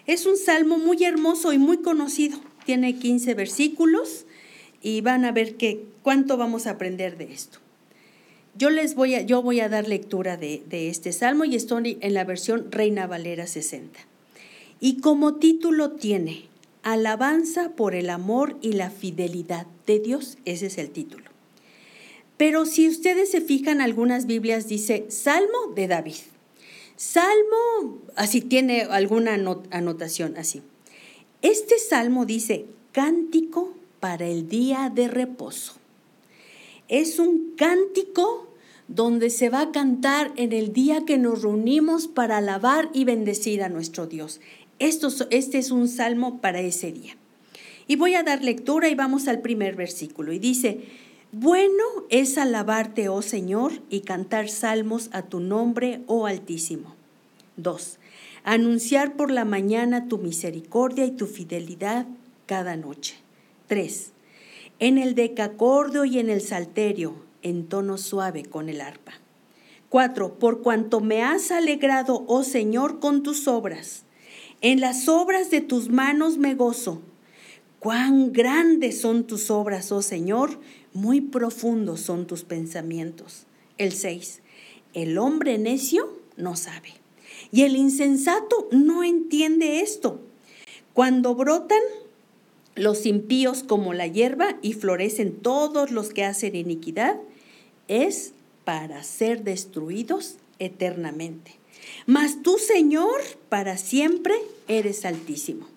Es 0.07 0.25
un 0.25 0.37
salmo 0.37 0.77
muy 0.77 1.03
hermoso 1.03 1.53
y 1.53 1.57
muy 1.57 1.77
conocido. 1.77 2.39
Tiene 2.65 2.97
15 2.97 3.33
versículos 3.33 4.25
y 4.81 5.01
van 5.01 5.25
a 5.25 5.31
ver 5.31 5.55
que, 5.55 5.85
cuánto 6.01 6.37
vamos 6.37 6.65
a 6.67 6.71
aprender 6.71 7.17
de 7.17 7.31
esto. 7.31 7.59
Yo 8.55 8.69
les 8.69 8.95
voy 8.95 9.13
a, 9.13 9.21
yo 9.21 9.43
voy 9.43 9.59
a 9.59 9.69
dar 9.69 9.87
lectura 9.87 10.35
de, 10.35 10.63
de 10.67 10.89
este 10.89 11.11
salmo 11.13 11.45
y 11.45 11.55
estoy 11.55 11.97
en 12.01 12.13
la 12.13 12.23
versión 12.23 12.71
Reina 12.71 13.05
Valera 13.05 13.45
60. 13.45 13.99
Y 14.79 14.99
como 14.99 15.35
título 15.35 15.91
tiene 15.91 16.46
Alabanza 16.93 17.71
por 17.75 17.95
el 17.95 18.09
amor 18.09 18.55
y 18.61 18.71
la 18.71 18.89
fidelidad 18.89 19.67
de 19.85 19.99
Dios. 19.99 20.37
Ese 20.45 20.67
es 20.67 20.77
el 20.77 20.89
título. 20.89 21.25
Pero 22.37 22.65
si 22.65 22.87
ustedes 22.87 23.29
se 23.29 23.41
fijan, 23.41 23.81
algunas 23.81 24.25
Biblias 24.25 24.69
dice 24.69 25.05
Salmo 25.09 25.73
de 25.75 25.89
David. 25.89 26.15
Salmo, 26.95 27.99
así 28.15 28.39
tiene 28.39 28.83
alguna 28.83 29.33
anotación 29.69 30.37
así. 30.37 30.61
Este 31.41 31.77
salmo 31.77 32.25
dice 32.25 32.67
cántico 32.93 33.73
para 33.99 34.25
el 34.25 34.47
día 34.47 34.89
de 34.89 35.09
reposo. 35.09 35.73
Es 36.87 37.19
un 37.19 37.53
cántico 37.57 38.47
donde 38.87 39.29
se 39.29 39.49
va 39.49 39.59
a 39.59 39.71
cantar 39.73 40.31
en 40.37 40.53
el 40.53 40.71
día 40.71 41.03
que 41.05 41.17
nos 41.17 41.41
reunimos 41.41 42.07
para 42.07 42.37
alabar 42.37 42.89
y 42.93 43.03
bendecir 43.03 43.61
a 43.61 43.67
nuestro 43.67 44.07
Dios. 44.07 44.39
Esto, 44.79 45.09
este 45.31 45.57
es 45.57 45.71
un 45.71 45.87
salmo 45.87 46.39
para 46.39 46.59
ese 46.59 46.91
día. 46.91 47.15
Y 47.87 47.95
voy 47.95 48.15
a 48.15 48.23
dar 48.23 48.43
lectura 48.43 48.89
y 48.89 48.95
vamos 48.95 49.27
al 49.27 49.41
primer 49.41 49.75
versículo. 49.75 50.33
Y 50.33 50.39
dice, 50.39 50.81
bueno 51.31 51.83
es 52.09 52.37
alabarte, 52.37 53.09
oh 53.09 53.21
Señor, 53.21 53.73
y 53.89 54.01
cantar 54.01 54.49
salmos 54.49 55.09
a 55.13 55.23
tu 55.23 55.39
nombre, 55.39 56.01
oh 56.07 56.25
Altísimo. 56.25 56.95
2. 57.57 57.97
Anunciar 58.43 59.15
por 59.15 59.31
la 59.31 59.43
mañana 59.43 60.07
tu 60.07 60.19
misericordia 60.19 61.05
y 61.05 61.11
tu 61.11 61.25
fidelidad 61.25 62.05
cada 62.45 62.77
noche. 62.77 63.15
3. 63.67 64.11
En 64.79 64.97
el 64.97 65.15
decacordio 65.15 66.05
y 66.05 66.19
en 66.19 66.29
el 66.29 66.41
salterio, 66.41 67.15
en 67.41 67.67
tono 67.67 67.97
suave 67.97 68.43
con 68.43 68.69
el 68.69 68.79
arpa. 68.79 69.13
4. 69.89 70.35
Por 70.35 70.61
cuanto 70.61 70.99
me 70.99 71.23
has 71.23 71.51
alegrado, 71.51 72.23
oh 72.27 72.43
Señor, 72.43 72.99
con 72.99 73.23
tus 73.23 73.47
obras. 73.47 74.03
En 74.61 74.81
las 74.81 75.07
obras 75.07 75.51
de 75.51 75.61
tus 75.61 75.89
manos 75.89 76.37
me 76.37 76.55
gozo. 76.55 77.01
Cuán 77.79 78.33
grandes 78.33 78.99
son 78.99 79.27
tus 79.27 79.51
obras, 79.51 79.91
oh 79.91 80.01
Señor, 80.01 80.59
muy 80.93 81.21
profundos 81.21 82.01
son 82.01 82.25
tus 82.25 82.43
pensamientos. 82.43 83.45
El 83.77 83.91
6. 83.93 84.41
El 84.95 85.19
hombre 85.19 85.59
necio 85.59 86.11
no 86.37 86.55
sabe. 86.55 86.89
Y 87.51 87.63
el 87.63 87.75
insensato 87.75 88.67
no 88.71 89.03
entiende 89.03 89.81
esto. 89.81 90.21
Cuando 90.93 91.35
brotan 91.35 91.83
los 92.73 93.05
impíos 93.05 93.61
como 93.61 93.93
la 93.93 94.07
hierba 94.07 94.57
y 94.63 94.73
florecen 94.73 95.35
todos 95.35 95.91
los 95.91 96.09
que 96.09 96.25
hacen 96.25 96.55
iniquidad, 96.55 97.17
es 97.87 98.33
para 98.65 99.03
ser 99.03 99.43
destruidos 99.43 100.37
eternamente. 100.57 101.56
Mas 102.07 102.41
tú, 102.41 102.57
Señor, 102.57 103.19
para 103.49 103.77
siempre 103.77 104.33
eres 104.69 105.03
altísimo. 105.03 105.67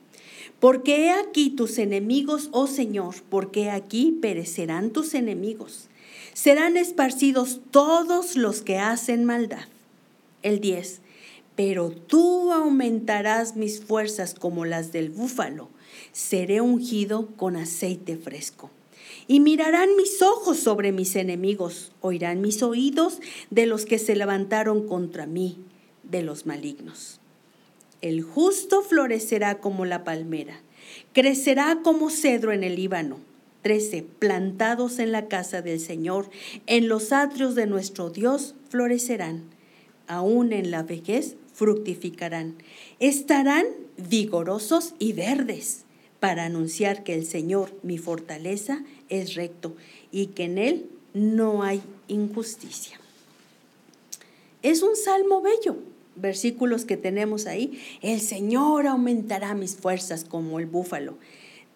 Porque 0.61 1.07
he 1.07 1.11
aquí 1.11 1.51
tus 1.51 1.77
enemigos, 1.77 2.51
oh 2.53 2.69
Señor, 2.69 3.17
porque 3.29 3.69
aquí 3.69 4.17
perecerán 4.23 4.91
tus 4.91 5.15
enemigos. 5.15 5.89
Serán 6.33 6.77
esparcidos 6.77 7.59
todos 7.73 8.37
los 8.37 8.63
que 8.63 8.79
hacen 8.79 9.25
maldad. 9.25 9.65
El 10.45 10.61
10. 10.61 11.01
Pero 11.57 11.91
tú 11.91 12.53
aumentarás 12.53 13.57
mis 13.57 13.81
fuerzas 13.81 14.35
como 14.35 14.65
las 14.65 14.93
del 14.93 15.11
búfalo. 15.11 15.69
Seré 16.13 16.61
ungido 16.61 17.27
con 17.37 17.57
aceite 17.57 18.17
fresco. 18.17 18.71
Y 19.27 19.41
mirarán 19.41 19.97
mis 19.97 20.23
ojos 20.23 20.61
sobre 20.61 20.93
mis 20.93 21.17
enemigos, 21.17 21.91
oirán 22.01 22.41
mis 22.41 22.63
oídos 22.63 23.19
de 23.51 23.67
los 23.67 23.85
que 23.85 23.99
se 23.99 24.15
levantaron 24.15 24.87
contra 24.87 25.27
mí, 25.27 25.59
de 26.11 26.23
los 26.23 26.47
malignos. 26.47 27.21
El 28.01 28.23
justo 28.23 28.83
florecerá 28.83 29.59
como 29.59 29.85
la 29.85 30.05
palmera, 30.05 30.61
crecerá 31.13 31.81
como 31.83 32.11
cedro 32.11 32.53
en 32.53 32.65
el 32.65 32.77
Líbano. 32.77 33.19
13. 33.63 34.03
Plantados 34.19 34.99
en 34.99 35.13
la 35.13 35.29
casa 35.29 35.61
del 35.61 35.81
Señor, 35.81 36.31
en 36.67 36.89
los 36.89 37.13
atrios 37.13 37.55
de 37.55 37.67
nuestro 37.67 38.09
Dios 38.09 38.55
florecerán. 38.71 39.45
Aún 40.07 40.55
en 40.55 40.71
la 40.71 40.83
vejez 40.83 41.37
fructificarán. 41.53 42.55
Estarán 43.01 43.67
vigorosos 43.99 44.95
y 44.99 45.13
verdes 45.13 45.85
para 46.21 46.45
anunciar 46.45 47.05
que 47.05 47.15
el 47.15 47.27
Señor, 47.27 47.71
mi 47.83 47.99
fortaleza, 47.99 48.83
es 49.11 49.35
recto 49.35 49.77
y 50.11 50.29
que 50.29 50.45
en 50.45 50.57
Él 50.57 50.91
no 51.13 51.63
hay 51.63 51.83
injusticia. 52.09 52.99
Es 54.63 54.83
un 54.83 54.97
salmo 54.97 55.43
bello 55.43 55.77
versículos 56.21 56.85
que 56.85 56.97
tenemos 56.97 57.47
ahí, 57.47 57.81
el 58.03 58.21
Señor 58.21 58.87
aumentará 58.87 59.55
mis 59.55 59.77
fuerzas 59.77 60.25
como 60.25 60.59
el 60.59 60.67
búfalo. 60.67 61.19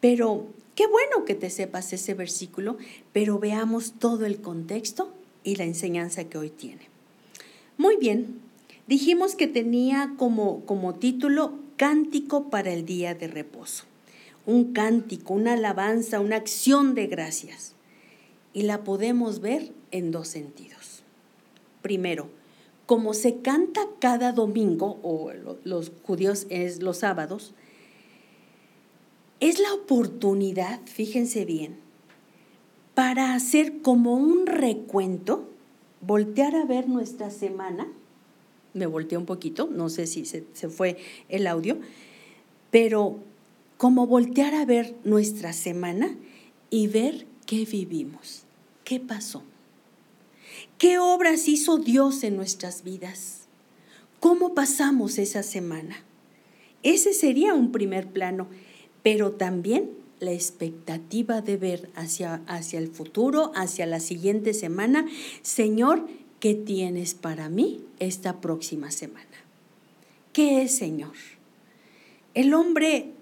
Pero 0.00 0.46
qué 0.74 0.86
bueno 0.86 1.24
que 1.24 1.34
te 1.34 1.50
sepas 1.50 1.92
ese 1.92 2.14
versículo, 2.14 2.76
pero 3.12 3.38
veamos 3.38 3.94
todo 3.98 4.26
el 4.26 4.40
contexto 4.40 5.12
y 5.42 5.56
la 5.56 5.64
enseñanza 5.64 6.24
que 6.24 6.38
hoy 6.38 6.50
tiene. 6.50 6.88
Muy 7.76 7.96
bien, 7.96 8.40
Dijimos 8.86 9.34
que 9.34 9.46
tenía 9.46 10.12
como, 10.18 10.66
como 10.66 10.94
título 10.94 11.54
Cántico 11.76 12.50
para 12.50 12.70
el 12.70 12.84
Día 12.84 13.14
de 13.14 13.28
Reposo. 13.28 13.84
Un 14.44 14.74
cántico, 14.74 15.32
una 15.32 15.54
alabanza, 15.54 16.20
una 16.20 16.36
acción 16.36 16.94
de 16.94 17.06
gracias. 17.06 17.74
Y 18.52 18.62
la 18.62 18.84
podemos 18.84 19.40
ver 19.40 19.72
en 19.90 20.10
dos 20.10 20.28
sentidos. 20.28 21.02
Primero, 21.80 22.28
como 22.86 23.14
se 23.14 23.40
canta 23.40 23.80
cada 23.98 24.32
domingo, 24.32 24.98
o 25.02 25.32
los 25.64 25.92
judíos 26.02 26.46
es 26.50 26.82
los 26.82 26.98
sábados, 26.98 27.54
es 29.40 29.58
la 29.58 29.72
oportunidad, 29.74 30.80
fíjense 30.86 31.44
bien, 31.44 31.76
para 32.94 33.34
hacer 33.34 33.82
como 33.82 34.14
un 34.14 34.46
recuento, 34.46 35.48
voltear 36.00 36.54
a 36.54 36.64
ver 36.64 36.88
nuestra 36.88 37.30
semana. 37.30 37.88
Me 38.72 38.86
volteé 38.86 39.18
un 39.18 39.26
poquito, 39.26 39.68
no 39.70 39.88
sé 39.88 40.06
si 40.06 40.24
se, 40.24 40.44
se 40.52 40.68
fue 40.68 40.96
el 41.28 41.46
audio, 41.46 41.78
pero 42.70 43.18
como 43.76 44.06
voltear 44.06 44.54
a 44.54 44.64
ver 44.64 44.94
nuestra 45.04 45.52
semana 45.52 46.16
y 46.70 46.86
ver 46.86 47.26
qué 47.46 47.64
vivimos, 47.64 48.44
qué 48.84 49.00
pasó. 49.00 49.42
¿Qué 50.78 50.98
obras 50.98 51.48
hizo 51.48 51.78
Dios 51.78 52.24
en 52.24 52.36
nuestras 52.36 52.82
vidas? 52.82 53.42
¿Cómo 54.20 54.54
pasamos 54.54 55.18
esa 55.18 55.42
semana? 55.42 56.02
Ese 56.82 57.12
sería 57.12 57.54
un 57.54 57.72
primer 57.72 58.08
plano, 58.08 58.48
pero 59.02 59.32
también 59.32 59.90
la 60.20 60.32
expectativa 60.32 61.40
de 61.42 61.56
ver 61.56 61.90
hacia, 61.94 62.42
hacia 62.46 62.78
el 62.78 62.88
futuro, 62.88 63.52
hacia 63.54 63.86
la 63.86 64.00
siguiente 64.00 64.52
semana. 64.52 65.06
Señor, 65.42 66.08
¿qué 66.40 66.54
tienes 66.54 67.14
para 67.14 67.48
mí 67.48 67.80
esta 67.98 68.40
próxima 68.40 68.90
semana? 68.90 69.26
¿Qué 70.32 70.62
es, 70.62 70.76
Señor? 70.76 71.14
El 72.34 72.52
hombre 72.52 73.12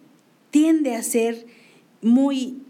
tiende 0.50 0.94
a 0.94 1.02
ser 1.02 1.46
muy 2.00 2.62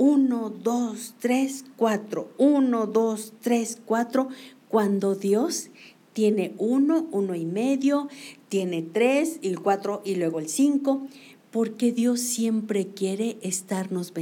uno, 0.00 0.48
dos, 0.48 1.14
tres, 1.18 1.66
cuatro, 1.76 2.30
uno, 2.38 2.86
dos, 2.86 3.34
tres, 3.42 3.78
cuatro, 3.84 4.28
cuando 4.70 5.14
Dios 5.14 5.68
tiene 6.14 6.54
uno, 6.56 7.06
uno 7.12 7.34
y 7.34 7.44
medio, 7.44 8.08
tiene 8.48 8.80
tres, 8.80 9.38
el 9.42 9.60
cuatro 9.60 10.00
y 10.02 10.14
luego 10.14 10.38
el 10.40 10.48
cinco, 10.48 11.06
porque 11.50 11.92
Dios 11.92 12.20
siempre 12.20 12.86
quiere 12.86 13.36
estarnos, 13.42 14.14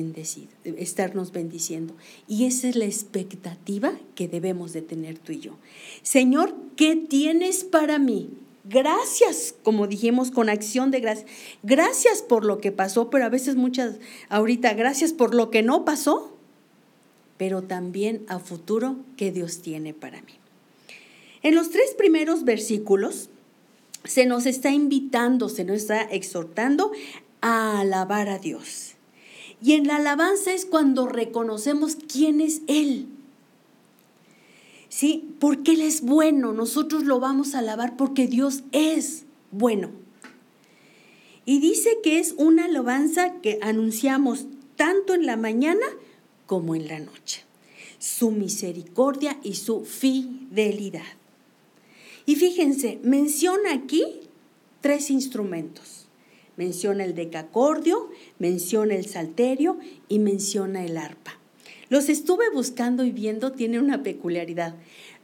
estarnos 0.65 1.31
bendiciendo. 1.31 1.95
Y 2.27 2.47
esa 2.47 2.69
es 2.69 2.75
la 2.75 2.87
expectativa 2.87 3.93
que 4.17 4.27
debemos 4.27 4.73
de 4.73 4.83
tener 4.83 5.21
tú 5.21 5.31
y 5.31 5.39
yo. 5.39 5.59
Señor, 6.03 6.57
¿qué 6.75 6.97
tienes 6.97 7.63
para 7.63 8.01
mí? 8.01 8.31
Gracias, 8.69 9.55
como 9.63 9.87
dijimos, 9.87 10.31
con 10.31 10.51
acción 10.51 10.91
de 10.91 11.01
gracias. 11.01 11.31
Gracias 11.63 12.21
por 12.21 12.45
lo 12.45 12.59
que 12.59 12.71
pasó, 12.71 13.09
pero 13.09 13.25
a 13.25 13.31
veces 13.31 13.57
muchas, 13.57 13.97
ahorita, 14.29 14.75
gracias 14.75 15.15
por 15.15 15.35
lo 15.35 15.51
que 15.51 15.63
no 15.63 15.87
pasó, 15.87 16.37
pero 17.39 17.63
también 17.63 18.25
a 18.29 18.39
futuro 18.39 18.97
que 19.17 19.33
Dios 19.33 19.63
tiene 19.63 19.95
para 19.95 20.21
mí. 20.21 20.35
En 21.43 21.55
los 21.55 21.71
tres 21.71 21.95
primeros 21.97 22.45
versículos 22.45 23.31
se 24.05 24.27
nos 24.27 24.45
está 24.45 24.71
invitando, 24.71 25.49
se 25.49 25.65
nos 25.65 25.77
está 25.79 26.03
exhortando 26.03 26.93
a 27.41 27.81
alabar 27.81 28.29
a 28.29 28.39
Dios. 28.39 28.97
Y 29.63 29.75
en 29.75 29.87
la 29.87 29.97
alabanza 29.97 30.53
es 30.53 30.67
cuando 30.67 31.07
reconocemos 31.07 31.97
quién 31.97 32.43
es 32.43 32.61
Él 32.67 33.09
¿sí? 34.89 35.35
Porque 35.39 35.73
Él 35.73 35.83
es 35.83 36.03
bueno, 36.03 36.53
nosotros 36.53 37.05
lo 37.05 37.21
vamos 37.21 37.55
a 37.55 37.61
alabar 37.61 37.97
porque 37.97 38.27
Dios 38.27 38.63
es 38.73 39.25
bueno. 39.51 39.91
Y 41.45 41.61
dice 41.61 41.99
que 42.03 42.19
es 42.19 42.35
una 42.37 42.67
alabanza 42.67 43.41
que 43.41 43.59
anunciamos 43.63 44.47
tanto 44.77 45.15
en 45.15 45.25
la 45.25 45.37
mañana 45.37 45.87
como 46.47 46.75
en 46.75 46.89
la 46.89 46.99
noche. 46.99 47.45
Su 47.99 48.31
misericordia 48.31 49.39
y 49.43 49.55
su 49.55 49.85
fidelidad. 49.85 51.07
Y 52.27 52.37
fíjense, 52.37 53.01
menciona 53.03 53.73
aquí 53.73 54.05
tres 54.83 55.11
instrumentos. 55.11 56.07
Menciona 56.59 57.05
el 57.05 57.15
decacordio, 57.15 58.11
menciona 58.39 58.95
el 58.95 59.07
salterio 59.07 59.79
y 60.09 60.19
menciona 60.19 60.85
el 60.85 60.99
arpa. 60.99 61.38
Los 61.91 62.09
estuve 62.09 62.51
buscando 62.51 63.05
y 63.05 63.13
viendo, 63.13 63.53
tiene 63.53 63.79
una 63.79 64.03
peculiaridad. 64.03 64.75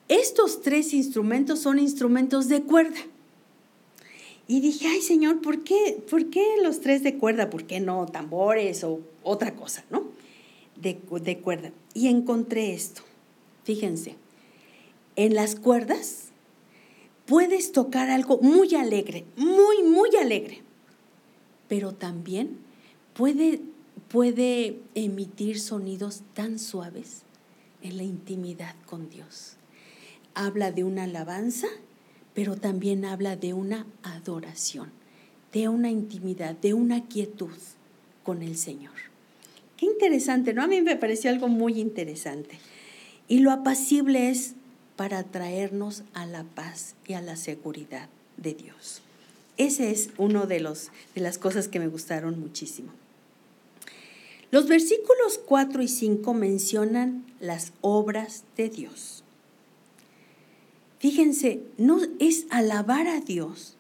Estos 0.08 0.62
tres 0.62 0.92
instrumentos 0.94 1.60
son 1.60 1.78
instrumentos 1.78 2.48
de 2.48 2.62
cuerda. 2.62 2.98
Y 4.46 4.60
dije, 4.60 4.86
ay 4.88 5.00
Señor, 5.00 5.40
¿por 5.40 5.64
qué, 5.64 6.02
¿por 6.10 6.28
qué 6.28 6.44
los 6.62 6.80
tres 6.80 7.02
de 7.02 7.16
cuerda? 7.16 7.48
¿Por 7.48 7.64
qué 7.64 7.80
no 7.80 8.06
tambores 8.06 8.84
o 8.84 9.00
otra 9.22 9.54
cosa, 9.54 9.84
no? 9.90 10.04
De, 10.76 10.98
de 11.22 11.38
cuerda. 11.38 11.72
Y 11.94 12.08
encontré 12.08 12.74
esto. 12.74 13.02
Fíjense, 13.64 14.16
en 15.16 15.34
las 15.34 15.56
cuerdas 15.56 16.28
puedes 17.24 17.72
tocar 17.72 18.10
algo 18.10 18.38
muy 18.42 18.74
alegre, 18.74 19.24
muy, 19.36 19.82
muy 19.82 20.10
alegre, 20.20 20.62
pero 21.68 21.92
también 21.92 22.58
puede 23.14 23.60
puede 24.14 24.78
emitir 24.94 25.58
sonidos 25.58 26.22
tan 26.34 26.60
suaves 26.60 27.22
en 27.82 27.96
la 27.96 28.04
intimidad 28.04 28.76
con 28.86 29.10
Dios. 29.10 29.56
Habla 30.34 30.70
de 30.70 30.84
una 30.84 31.02
alabanza, 31.02 31.66
pero 32.32 32.54
también 32.54 33.04
habla 33.04 33.34
de 33.34 33.54
una 33.54 33.88
adoración, 34.04 34.92
de 35.52 35.68
una 35.68 35.90
intimidad, 35.90 36.54
de 36.54 36.74
una 36.74 37.08
quietud 37.08 37.58
con 38.22 38.44
el 38.44 38.56
Señor. 38.56 38.92
Qué 39.76 39.86
interesante, 39.86 40.54
¿no? 40.54 40.62
A 40.62 40.68
mí 40.68 40.80
me 40.80 40.94
pareció 40.94 41.28
algo 41.28 41.48
muy 41.48 41.80
interesante. 41.80 42.60
Y 43.26 43.40
lo 43.40 43.50
apacible 43.50 44.30
es 44.30 44.54
para 44.94 45.24
traernos 45.24 46.04
a 46.12 46.24
la 46.24 46.44
paz 46.44 46.94
y 47.04 47.14
a 47.14 47.20
la 47.20 47.34
seguridad 47.34 48.08
de 48.36 48.54
Dios. 48.54 49.02
Ese 49.56 49.90
es 49.90 50.10
uno 50.18 50.46
de 50.46 50.60
los 50.60 50.92
de 51.16 51.20
las 51.20 51.36
cosas 51.36 51.66
que 51.66 51.80
me 51.80 51.88
gustaron 51.88 52.38
muchísimo. 52.38 52.92
Los 54.54 54.68
versículos 54.68 55.40
4 55.46 55.82
y 55.82 55.88
5 55.88 56.32
mencionan 56.32 57.24
las 57.40 57.72
obras 57.80 58.44
de 58.56 58.68
Dios. 58.68 59.24
Fíjense, 61.00 61.64
no 61.76 61.98
es 62.20 62.46
alabar 62.50 63.08
a 63.08 63.18
Dios, 63.18 63.76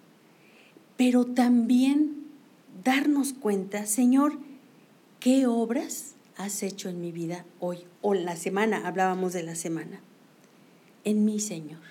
pero 0.96 1.26
también 1.26 2.24
darnos 2.82 3.34
cuenta, 3.34 3.86
Señor, 3.86 4.36
¿qué 5.20 5.46
obras 5.46 6.16
has 6.36 6.60
hecho 6.64 6.88
en 6.88 7.00
mi 7.00 7.12
vida 7.12 7.46
hoy? 7.60 7.84
O 8.02 8.16
en 8.16 8.24
la 8.24 8.34
semana, 8.34 8.84
hablábamos 8.84 9.32
de 9.32 9.44
la 9.44 9.54
semana. 9.54 10.00
En 11.04 11.24
mi 11.24 11.38
Señor. 11.38 11.82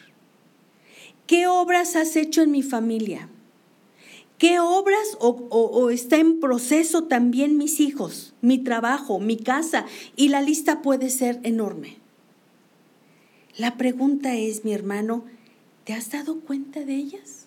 ¿Qué 1.25 1.47
obras 1.47 1.95
has 1.95 2.17
hecho 2.17 2.41
en 2.41 2.51
mi 2.51 2.63
familia? 2.63 3.29
¿Qué 4.37 4.59
obras 4.59 5.17
o, 5.19 5.89
está 5.89 6.17
en 6.17 6.39
proceso 6.39 7.05
también 7.05 7.57
mis 7.57 7.79
hijos, 7.79 8.33
mi 8.41 8.57
trabajo, 8.57 9.19
mi 9.19 9.37
casa? 9.37 9.85
Y 10.15 10.29
la 10.29 10.41
lista 10.41 10.81
puede 10.81 11.09
ser 11.09 11.39
enorme. 11.43 11.97
La 13.55 13.77
pregunta 13.77 14.35
es, 14.35 14.65
mi 14.65 14.73
hermano, 14.73 15.23
¿te 15.85 15.93
has 15.93 16.11
dado 16.11 16.39
cuenta 16.41 16.83
de 16.83 16.95
ellas? 16.95 17.45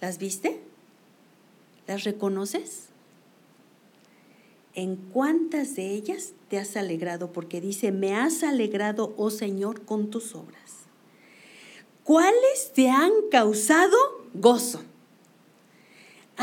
¿Las 0.00 0.18
viste? 0.18 0.60
¿Las 1.86 2.04
reconoces? 2.04 2.88
¿En 4.74 4.96
cuántas 4.96 5.74
de 5.74 5.90
ellas 5.90 6.32
te 6.48 6.58
has 6.58 6.76
alegrado? 6.76 7.32
Porque 7.32 7.60
dice, 7.60 7.92
me 7.92 8.14
has 8.14 8.42
alegrado, 8.42 9.14
oh 9.16 9.30
Señor, 9.30 9.82
con 9.84 10.10
tus 10.10 10.34
obras. 10.34 10.82
¿Cuáles 12.04 12.72
te 12.74 12.90
han 12.90 13.12
causado 13.30 13.96
gozo? 14.34 14.82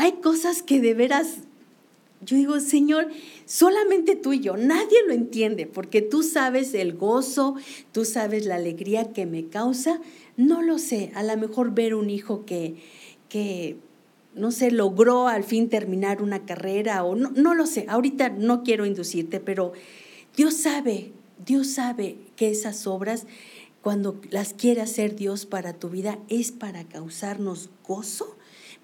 Hay 0.00 0.12
cosas 0.12 0.62
que 0.62 0.80
de 0.80 0.94
veras, 0.94 1.40
yo 2.22 2.34
digo, 2.34 2.58
Señor, 2.58 3.08
solamente 3.44 4.16
tú 4.16 4.32
y 4.32 4.40
yo, 4.40 4.56
nadie 4.56 4.96
lo 5.06 5.12
entiende, 5.12 5.66
porque 5.66 6.00
tú 6.00 6.22
sabes 6.22 6.72
el 6.72 6.94
gozo, 6.94 7.56
tú 7.92 8.06
sabes 8.06 8.46
la 8.46 8.54
alegría 8.54 9.12
que 9.12 9.26
me 9.26 9.48
causa. 9.48 10.00
No 10.38 10.62
lo 10.62 10.78
sé, 10.78 11.12
a 11.14 11.22
lo 11.22 11.36
mejor 11.36 11.74
ver 11.74 11.94
un 11.94 12.08
hijo 12.08 12.46
que, 12.46 12.76
que 13.28 13.76
no 14.34 14.52
sé, 14.52 14.70
logró 14.70 15.28
al 15.28 15.44
fin 15.44 15.68
terminar 15.68 16.22
una 16.22 16.46
carrera 16.46 17.04
o 17.04 17.14
no, 17.14 17.30
no 17.32 17.54
lo 17.54 17.66
sé, 17.66 17.84
ahorita 17.86 18.30
no 18.30 18.62
quiero 18.62 18.86
inducirte, 18.86 19.38
pero 19.38 19.74
Dios 20.34 20.54
sabe, 20.54 21.12
Dios 21.44 21.66
sabe 21.66 22.16
que 22.36 22.48
esas 22.48 22.86
obras, 22.86 23.26
cuando 23.82 24.18
las 24.30 24.54
quiere 24.54 24.80
hacer 24.80 25.14
Dios 25.14 25.44
para 25.44 25.74
tu 25.74 25.90
vida, 25.90 26.18
es 26.30 26.52
para 26.52 26.84
causarnos 26.84 27.68
gozo 27.86 28.38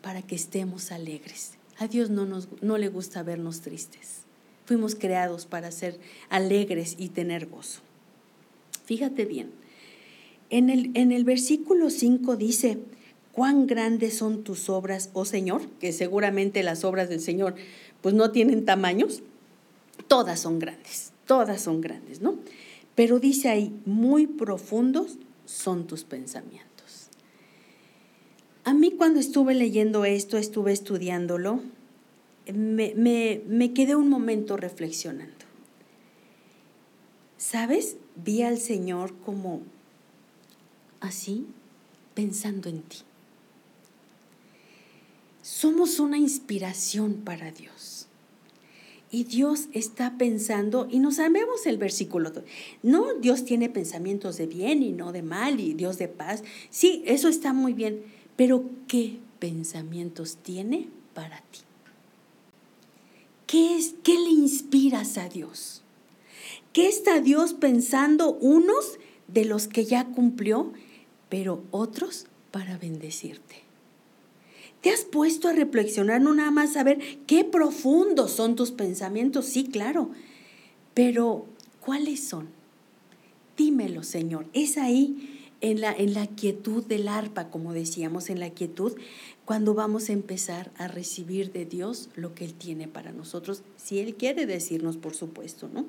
para 0.06 0.22
que 0.22 0.36
estemos 0.36 0.92
alegres. 0.92 1.54
A 1.78 1.88
Dios 1.88 2.10
no, 2.10 2.26
nos, 2.26 2.46
no 2.62 2.78
le 2.78 2.88
gusta 2.88 3.24
vernos 3.24 3.62
tristes. 3.62 4.20
Fuimos 4.64 4.94
creados 4.94 5.46
para 5.46 5.72
ser 5.72 5.98
alegres 6.28 6.94
y 6.96 7.08
tener 7.08 7.46
gozo. 7.46 7.80
Fíjate 8.84 9.24
bien, 9.24 9.50
en 10.48 10.70
el, 10.70 10.92
en 10.94 11.10
el 11.10 11.24
versículo 11.24 11.90
5 11.90 12.36
dice, 12.36 12.78
cuán 13.32 13.66
grandes 13.66 14.16
son 14.16 14.44
tus 14.44 14.68
obras, 14.68 15.10
oh 15.12 15.24
Señor, 15.24 15.66
que 15.80 15.92
seguramente 15.92 16.62
las 16.62 16.84
obras 16.84 17.08
del 17.08 17.20
Señor 17.20 17.56
pues 18.00 18.14
no 18.14 18.30
tienen 18.30 18.64
tamaños, 18.64 19.24
todas 20.06 20.38
son 20.38 20.60
grandes, 20.60 21.14
todas 21.26 21.62
son 21.62 21.80
grandes, 21.80 22.20
¿no? 22.20 22.38
Pero 22.94 23.18
dice 23.18 23.48
ahí, 23.48 23.74
muy 23.84 24.28
profundos 24.28 25.18
son 25.46 25.88
tus 25.88 26.04
pensamientos. 26.04 26.75
A 28.66 28.74
mí 28.74 28.90
cuando 28.90 29.20
estuve 29.20 29.54
leyendo 29.54 30.04
esto, 30.04 30.38
estuve 30.38 30.72
estudiándolo, 30.72 31.60
me, 32.52 33.40
me 33.46 33.72
quedé 33.72 33.94
un 33.94 34.08
momento 34.08 34.56
reflexionando. 34.56 35.46
¿Sabes? 37.38 37.96
Vi 38.16 38.42
al 38.42 38.58
Señor 38.58 39.14
como 39.24 39.62
así, 40.98 41.46
pensando 42.14 42.68
en 42.68 42.82
ti. 42.82 42.98
Somos 45.42 46.00
una 46.00 46.18
inspiración 46.18 47.22
para 47.24 47.52
Dios. 47.52 48.08
Y 49.12 49.22
Dios 49.22 49.68
está 49.74 50.18
pensando, 50.18 50.88
y 50.90 50.98
no 50.98 51.12
sabemos 51.12 51.66
el 51.66 51.78
versículo, 51.78 52.32
no, 52.82 53.14
Dios 53.14 53.44
tiene 53.44 53.68
pensamientos 53.68 54.38
de 54.38 54.48
bien 54.48 54.82
y 54.82 54.90
no 54.90 55.12
de 55.12 55.22
mal, 55.22 55.60
y 55.60 55.74
Dios 55.74 55.98
de 55.98 56.08
paz. 56.08 56.42
Sí, 56.70 57.04
eso 57.06 57.28
está 57.28 57.52
muy 57.52 57.72
bien, 57.72 58.02
pero 58.36 58.64
¿qué 58.86 59.18
pensamientos 59.38 60.36
tiene 60.36 60.88
para 61.14 61.38
ti? 61.38 61.60
¿Qué, 63.46 63.76
es, 63.76 63.94
qué 64.02 64.14
le 64.14 64.30
inspiras 64.30 65.18
a 65.18 65.28
Dios? 65.28 65.82
¿Qué 66.72 66.88
está 66.88 67.20
Dios 67.20 67.54
pensando 67.54 68.32
unos 68.34 68.98
de 69.28 69.44
los 69.44 69.68
que 69.68 69.84
ya 69.84 70.04
cumplió, 70.06 70.72
pero 71.28 71.62
otros 71.70 72.26
para 72.50 72.76
bendecirte? 72.76 73.66
¿Te 74.82 74.90
has 74.90 75.04
puesto 75.04 75.48
a 75.48 75.52
reflexionar, 75.52 76.20
no 76.20 76.34
nada 76.34 76.50
más 76.50 76.76
a 76.76 76.84
ver 76.84 77.00
qué 77.26 77.44
profundos 77.44 78.32
son 78.32 78.56
tus 78.56 78.72
pensamientos? 78.72 79.46
Sí, 79.46 79.64
claro, 79.64 80.10
pero 80.94 81.46
¿cuáles 81.80 82.28
son? 82.28 82.48
Dímelo, 83.56 84.02
Señor. 84.02 84.46
Es 84.52 84.76
ahí 84.76 85.35
en 85.60 85.80
la, 85.80 85.92
en 85.92 86.14
la 86.14 86.26
quietud 86.26 86.84
del 86.84 87.08
arpa, 87.08 87.48
como 87.50 87.72
decíamos, 87.72 88.30
en 88.30 88.40
la 88.40 88.50
quietud, 88.50 88.94
cuando 89.44 89.74
vamos 89.74 90.08
a 90.08 90.12
empezar 90.12 90.70
a 90.76 90.88
recibir 90.88 91.52
de 91.52 91.64
Dios 91.64 92.08
lo 92.14 92.34
que 92.34 92.44
Él 92.44 92.54
tiene 92.54 92.88
para 92.88 93.12
nosotros, 93.12 93.62
si 93.76 94.00
Él 94.00 94.14
quiere 94.14 94.46
decirnos, 94.46 94.96
por 94.96 95.14
supuesto, 95.14 95.68
¿no? 95.72 95.86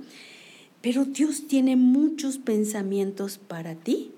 Pero 0.81 1.05
Dios 1.05 1.47
tiene 1.47 1.75
muchos 1.75 2.37
pensamientos 2.37 3.39
para 3.39 3.75
ti 3.75 4.11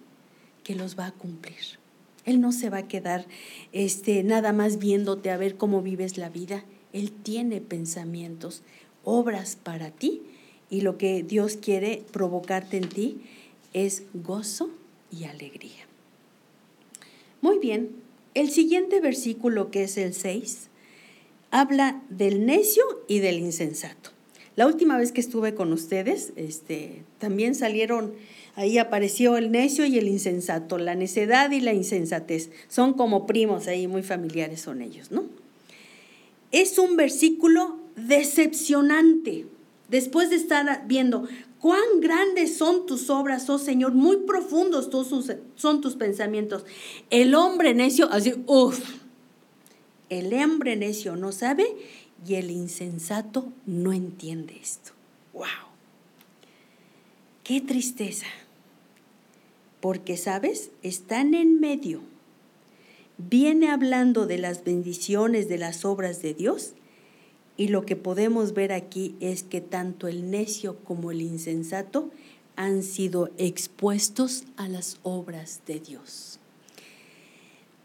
que 0.64 0.76
los 0.76 1.00
va 1.00 1.08
a 1.08 1.12
cumplir. 1.12 1.80
Él 2.26 2.42
no 2.42 2.52
se 2.52 2.70
va 2.70 2.80
a 2.80 2.88
quedar 2.88 3.26
este, 3.72 4.24
nada 4.24 4.54
más 4.54 4.78
viéndote 4.78 5.32
a 5.32 5.38
ver 5.38 5.56
cómo 5.56 5.82
vives 5.82 6.18
la 6.18 6.30
vida. 6.30 6.64
Él 6.94 7.12
tiene 7.12 7.62
pensamientos, 7.62 8.62
obras 9.04 9.56
para 9.56 9.90
ti 9.90 10.22
y 10.70 10.82
lo 10.82 10.98
que 10.98 11.24
Dios 11.24 11.56
quiere 11.56 12.04
provocarte 12.12 12.78
en 12.78 12.90
ti 12.90 13.22
es 13.74 14.04
gozo 14.14 14.70
y 15.12 15.26
alegría. 15.26 15.88
Muy 17.42 17.60
bien, 17.60 17.90
el 18.34 18.50
siguiente 18.50 19.00
versículo 19.00 19.72
que 19.72 19.84
es 19.84 19.98
el 19.98 20.14
6 20.14 20.68
habla 21.52 22.02
del 22.10 22.46
necio 22.46 22.84
y 23.08 23.20
del 23.20 23.40
insensato. 23.40 24.12
La 24.56 24.68
última 24.68 24.98
vez 24.98 25.12
que 25.12 25.22
estuve 25.22 25.56
con 25.56 25.72
ustedes, 25.72 26.34
este, 26.36 27.04
también 27.18 27.56
salieron 27.56 28.14
Ahí 28.60 28.78
apareció 28.78 29.38
el 29.38 29.52
necio 29.52 29.86
y 29.86 29.98
el 29.98 30.10
insensato, 30.10 30.78
la 30.78 30.94
necedad 30.94 31.50
y 31.52 31.62
la 31.62 31.74
insensatez. 31.74 32.50
Son 32.68 32.94
como 32.94 33.26
primos 33.26 33.68
ahí, 33.68 33.88
muy 33.88 34.04
familiares 34.04 34.60
son 34.60 34.82
ellos, 34.82 35.12
¿no? 35.12 35.24
Es 36.52 36.78
un 36.78 36.98
versículo 36.98 37.78
decepcionante. 37.96 39.46
Después 39.88 40.30
de 40.30 40.36
estar 40.36 40.84
viendo 40.88 41.26
cuán 41.60 42.00
grandes 42.02 42.58
son 42.58 42.86
tus 42.86 43.10
obras, 43.10 43.50
oh 43.50 43.60
Señor, 43.60 43.94
muy 43.94 44.18
profundos 44.18 44.90
son 45.56 45.82
tus 45.82 45.96
pensamientos. 45.96 46.66
El 47.10 47.36
hombre 47.36 47.74
necio, 47.74 48.12
así, 48.12 48.34
uff, 48.46 48.80
el 50.10 50.34
hombre 50.34 50.76
necio 50.76 51.16
no 51.16 51.32
sabe 51.32 51.66
y 52.28 52.36
el 52.36 52.52
insensato 52.52 53.52
no 53.66 53.94
entiende 53.94 54.58
esto. 54.62 54.92
¡Wow! 55.34 55.46
¡Qué 57.44 57.62
tristeza! 57.62 58.26
porque, 59.80 60.18
¿sabes? 60.18 60.72
Están 60.84 61.34
en 61.34 61.60
medio. 61.60 62.02
Viene 63.18 63.70
hablando 63.70 64.26
de 64.26 64.38
las 64.38 64.64
bendiciones 64.64 65.50
de 65.50 65.58
las 65.58 65.86
obras 65.86 66.22
de 66.22 66.34
Dios 66.34 66.74
y 67.60 67.68
lo 67.68 67.86
que 67.86 67.98
podemos 67.98 68.54
ver 68.54 68.72
aquí 68.72 69.18
es 69.20 69.44
que 69.44 69.60
tanto 69.60 70.08
el 70.08 70.32
necio 70.32 70.78
como 70.86 71.12
el 71.12 71.22
insensato 71.22 72.10
han 72.56 72.84
sido 72.84 73.32
expuestos 73.38 74.46
a 74.56 74.70
las 74.70 74.98
obras 75.04 75.60
de 75.68 75.82
Dios, 75.82 76.40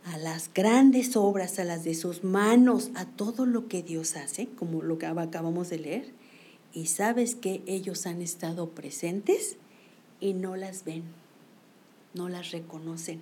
a 0.05 0.17
las 0.17 0.49
grandes 0.55 1.17
obras, 1.17 1.59
a 1.59 1.65
las 1.65 1.83
de 1.83 1.95
sus 1.95 2.23
manos, 2.23 2.93
a 2.95 3.05
todo 3.05 3.47
lo 3.47 3.67
que 3.67 3.83
Dios 3.83 4.15
hace, 4.15 4.47
como 4.47 4.83
lo 4.83 4.99
que 4.99 5.07
acabamos 5.07 5.71
de 5.71 5.79
leer. 5.79 6.13
Y 6.73 6.87
sabes 6.87 7.35
que 7.35 7.63
ellos 7.67 8.07
han 8.07 8.23
estado 8.23 8.71
presentes 8.71 9.57
y 10.21 10.35
no 10.35 10.55
las 10.55 10.85
ven 10.85 11.03
no 12.15 12.29
las 12.29 12.53
reconocen, 12.53 13.21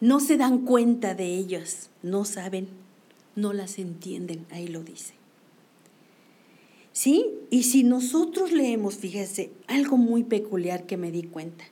no 0.00 0.20
se 0.20 0.36
dan 0.36 0.64
cuenta 0.66 1.14
de 1.14 1.26
ellas, 1.26 1.90
no 2.02 2.24
saben, 2.24 2.68
no 3.36 3.52
las 3.52 3.78
entienden, 3.78 4.46
ahí 4.50 4.66
lo 4.66 4.82
dice. 4.82 5.19
¿Sí? 7.00 7.24
Y 7.48 7.62
si 7.62 7.82
nosotros 7.82 8.52
leemos, 8.52 8.96
fíjese, 8.96 9.52
algo 9.68 9.96
muy 9.96 10.22
peculiar 10.22 10.84
que 10.84 10.98
me 10.98 11.10
di 11.10 11.22
cuenta. 11.22 11.64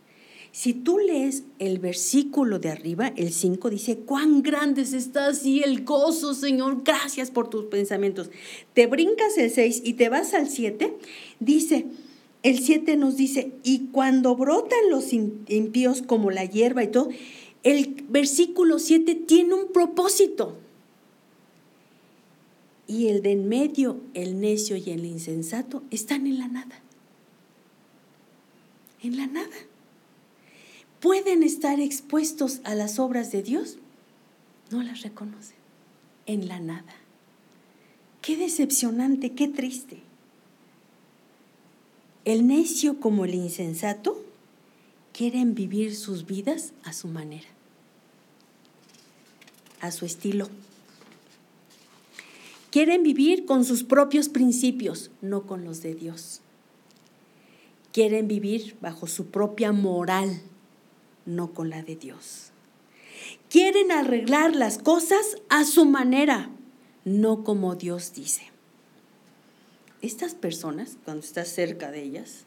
Si 0.52 0.72
tú 0.72 0.96
lees 0.96 1.42
el 1.58 1.80
versículo 1.80 2.58
de 2.58 2.70
arriba, 2.70 3.12
el 3.14 3.30
5 3.30 3.68
dice, 3.68 3.98
cuán 3.98 4.40
grandes 4.40 4.94
estás 4.94 5.44
y 5.44 5.62
el 5.62 5.84
gozo, 5.84 6.32
Señor, 6.32 6.82
gracias 6.82 7.30
por 7.30 7.50
tus 7.50 7.66
pensamientos. 7.66 8.30
Te 8.72 8.86
brincas 8.86 9.36
el 9.36 9.50
6 9.50 9.82
y 9.84 9.92
te 9.92 10.08
vas 10.08 10.32
al 10.32 10.48
7, 10.48 10.96
dice, 11.40 11.84
el 12.42 12.60
7 12.60 12.96
nos 12.96 13.18
dice, 13.18 13.52
y 13.62 13.88
cuando 13.92 14.34
brotan 14.34 14.88
los 14.88 15.12
impíos 15.12 16.00
como 16.00 16.30
la 16.30 16.46
hierba 16.46 16.84
y 16.84 16.88
todo, 16.88 17.10
el 17.64 18.02
versículo 18.08 18.78
7 18.78 19.14
tiene 19.14 19.52
un 19.52 19.72
propósito. 19.72 20.56
Y 22.88 23.08
el 23.08 23.22
de 23.22 23.32
en 23.32 23.48
medio, 23.48 24.00
el 24.14 24.40
necio 24.40 24.76
y 24.76 24.90
el 24.90 25.04
insensato, 25.04 25.84
están 25.90 26.26
en 26.26 26.38
la 26.38 26.48
nada. 26.48 26.80
En 29.02 29.16
la 29.16 29.28
nada. 29.28 29.54
¿Pueden 30.98 31.44
estar 31.44 31.78
expuestos 31.78 32.60
a 32.64 32.74
las 32.74 32.98
obras 32.98 33.30
de 33.30 33.42
Dios? 33.42 33.76
No 34.70 34.82
las 34.82 35.02
reconocen. 35.02 35.56
En 36.26 36.48
la 36.48 36.58
nada. 36.58 36.94
Qué 38.22 38.36
decepcionante, 38.36 39.32
qué 39.34 39.48
triste. 39.48 40.00
El 42.24 42.46
necio 42.46 43.00
como 43.00 43.24
el 43.24 43.34
insensato 43.34 44.22
quieren 45.12 45.54
vivir 45.54 45.94
sus 45.96 46.26
vidas 46.26 46.72
a 46.84 46.92
su 46.92 47.08
manera, 47.08 47.48
a 49.80 49.90
su 49.90 50.04
estilo. 50.04 50.48
Quieren 52.70 53.02
vivir 53.02 53.44
con 53.44 53.64
sus 53.64 53.82
propios 53.84 54.28
principios, 54.28 55.10
no 55.22 55.46
con 55.46 55.64
los 55.64 55.82
de 55.82 55.94
Dios. 55.94 56.42
Quieren 57.92 58.28
vivir 58.28 58.76
bajo 58.80 59.06
su 59.06 59.26
propia 59.26 59.72
moral, 59.72 60.42
no 61.24 61.54
con 61.54 61.70
la 61.70 61.82
de 61.82 61.96
Dios. 61.96 62.52
Quieren 63.48 63.90
arreglar 63.90 64.54
las 64.54 64.78
cosas 64.78 65.36
a 65.48 65.64
su 65.64 65.86
manera, 65.86 66.50
no 67.04 67.44
como 67.44 67.74
Dios 67.74 68.12
dice 68.14 68.48
estas 70.02 70.34
personas, 70.34 70.96
cuando 71.04 71.24
estás 71.24 71.48
cerca 71.48 71.90
de 71.90 72.02
ellas, 72.02 72.44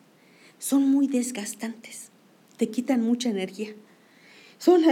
son 0.57 0.83
muy 0.83 1.07
desgastantes, 1.07 2.09
te 2.57 2.69
quitan 2.69 3.01
mucha 3.01 3.29
energía. 3.29 3.73
Son, 4.57 4.83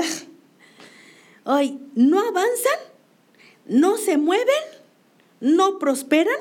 hoy 1.45 1.79
no 1.95 2.19
avanzan, 2.19 2.79
no 3.67 3.97
se 3.97 4.17
mueven, 4.17 4.63
no 5.41 5.79
prosperan 5.79 6.39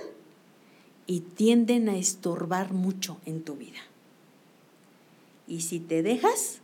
y 1.07 1.21
tienden 1.21 1.89
a 1.89 1.97
estorbar 1.97 2.73
mucho 2.73 3.19
en 3.25 3.43
tu 3.43 3.57
vida. 3.57 3.81
Y 5.47 5.63
si 5.63 5.81
te 5.81 6.03
dejas, 6.03 6.61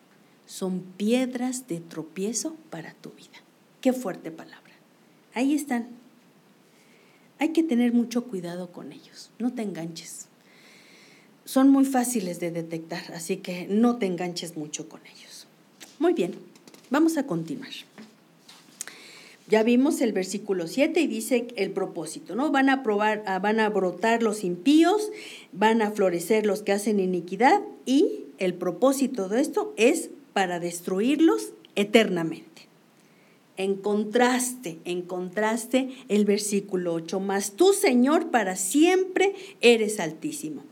son 0.46 0.80
piedras 0.80 1.66
de 1.68 1.80
tropiezo 1.80 2.56
para 2.70 2.94
tu 2.94 3.10
vida. 3.10 3.42
Qué 3.80 3.92
fuerte 3.92 4.30
palabra. 4.30 4.72
Ahí 5.34 5.54
están 5.54 5.88
hay 7.38 7.50
que 7.50 7.62
tener 7.62 7.92
mucho 7.92 8.24
cuidado 8.24 8.70
con 8.72 8.92
ellos, 8.92 9.30
no 9.38 9.52
te 9.52 9.62
enganches. 9.62 10.28
Son 11.44 11.68
muy 11.68 11.84
fáciles 11.84 12.40
de 12.40 12.50
detectar, 12.50 13.12
así 13.12 13.38
que 13.38 13.66
no 13.68 13.96
te 13.96 14.06
enganches 14.06 14.56
mucho 14.56 14.88
con 14.88 15.00
ellos. 15.06 15.46
Muy 15.98 16.14
bien, 16.14 16.34
vamos 16.90 17.18
a 17.18 17.26
continuar. 17.26 17.72
Ya 19.46 19.62
vimos 19.62 20.00
el 20.00 20.12
versículo 20.12 20.66
7 20.66 21.00
y 21.00 21.06
dice 21.06 21.48
el 21.56 21.70
propósito, 21.70 22.34
¿no? 22.34 22.50
Van 22.50 22.70
a 22.70 22.82
probar, 22.82 23.22
ah, 23.26 23.38
van 23.38 23.60
a 23.60 23.68
brotar 23.68 24.22
los 24.22 24.42
impíos, 24.42 25.10
van 25.52 25.82
a 25.82 25.90
florecer 25.90 26.46
los 26.46 26.62
que 26.62 26.72
hacen 26.72 26.98
iniquidad 26.98 27.60
y 27.84 28.24
el 28.38 28.54
propósito 28.54 29.28
de 29.28 29.42
esto 29.42 29.74
es 29.76 30.10
para 30.32 30.60
destruirlos 30.60 31.52
eternamente. 31.74 32.54
En 33.56 33.76
contraste, 33.76 34.78
en 34.84 35.02
contraste 35.02 35.90
el 36.08 36.24
versículo 36.24 36.94
8, 36.94 37.20
más 37.20 37.52
tú 37.52 37.72
Señor 37.72 38.30
para 38.30 38.56
siempre 38.56 39.34
eres 39.60 40.00
altísimo. 40.00 40.64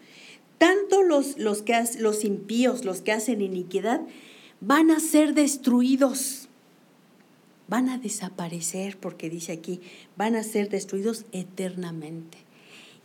Tanto 0.59 1.03
los, 1.03 1.39
los, 1.39 1.63
que, 1.63 1.81
los 1.99 2.25
impíos, 2.25 2.85
los 2.85 3.03
que 3.03 3.13
hacen 3.13 3.41
iniquidad, 3.41 4.01
van 4.61 4.91
a 4.91 4.99
ser 4.99 5.35
destruidos, 5.35 6.42
van 7.69 7.89
a 7.89 7.99
desaparecer, 7.99 8.99
porque 8.99 9.31
dice 9.31 9.53
aquí, 9.53 9.81
van 10.17 10.37
a 10.37 10.43
ser 10.43 10.69
destruidos 10.69 11.25
eternamente. 11.33 12.39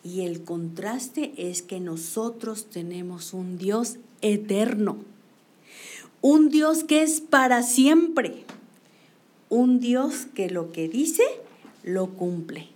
Y 0.04 0.22
el 0.22 0.44
contraste 0.44 1.34
es 1.38 1.62
que 1.62 1.80
nosotros 1.80 2.70
tenemos 2.70 3.34
un 3.34 3.58
Dios 3.58 3.98
eterno, 4.22 4.98
un 6.22 6.50
Dios 6.50 6.84
que 6.84 7.04
es 7.04 7.22
para 7.22 7.64
siempre 7.64 8.46
un 9.50 9.80
Dios 9.80 10.28
que 10.34 10.50
lo 10.50 10.72
que 10.72 10.90
dice, 10.90 11.24
lo 11.84 12.10
cumple. 12.12 12.68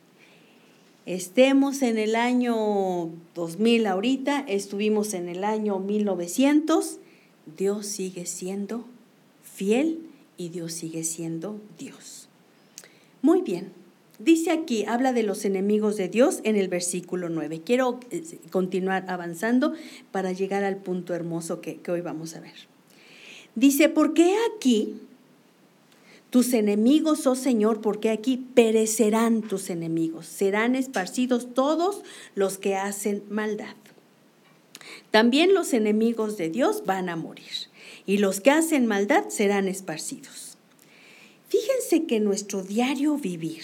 Estemos 1.06 1.82
en 1.82 1.98
el 1.98 2.16
año 2.16 3.10
2000 3.36 3.88
ahorita, 3.88 4.40
estuvimos 4.48 5.14
en 5.14 5.28
el 5.28 5.44
año 5.44 5.80
1900, 5.80 6.98
Dios 7.58 7.88
sigue 7.88 8.26
siendo 8.26 8.86
fiel 9.44 10.00
y 10.42 10.50
Dios 10.50 10.74
sigue 10.74 11.04
siendo 11.04 11.62
Dios. 11.78 12.28
Muy 13.22 13.42
bien, 13.42 13.72
dice 14.18 14.52
aquí, 14.52 14.86
habla 14.86 15.14
de 15.14 15.24
los 15.24 15.46
enemigos 15.46 15.98
de 15.98 16.10
Dios 16.10 16.40
en 16.44 16.56
el 16.56 16.68
versículo 16.68 17.30
9. 17.30 17.62
Quiero 17.64 18.00
eh, 18.10 18.24
continuar 18.50 19.06
avanzando 19.08 19.74
para 20.12 20.32
llegar 20.32 20.64
al 20.64 20.78
punto 20.78 21.14
hermoso 21.14 21.62
que, 21.62 21.80
hoy 21.88 22.02
vamos 22.02 22.36
a 22.36 22.40
ver. 22.40 22.54
Dice, 23.56 23.90
¿por 23.90 24.14
qué 24.14 24.36
aquí 24.56 24.96
tus 26.32 26.54
enemigos, 26.54 27.28
oh 27.28 27.36
Señor, 27.36 27.82
porque 27.82 28.10
aquí 28.10 28.38
perecerán 28.38 29.42
tus 29.42 29.70
enemigos, 29.70 30.26
serán 30.26 30.76
esparcidos 30.76 31.54
todos 31.54 32.04
los 32.36 32.58
que 32.58 32.78
hacen 32.78 33.22
maldad. 33.30 33.76
También 35.12 35.54
los 35.54 35.74
enemigos 35.74 36.38
de 36.38 36.50
Dios 36.50 36.84
van 36.86 37.10
a 37.10 37.18
morir, 37.18 37.52
y 38.06 38.18
los 38.18 38.42
que 38.42 38.52
hacen 38.52 38.88
maldad 38.88 39.30
serán 39.30 39.68
esparcidos. 39.68 40.58
Fíjense 41.48 42.06
que 42.06 42.20
nuestro 42.20 42.64
diario 42.64 43.18
vivir 43.18 43.64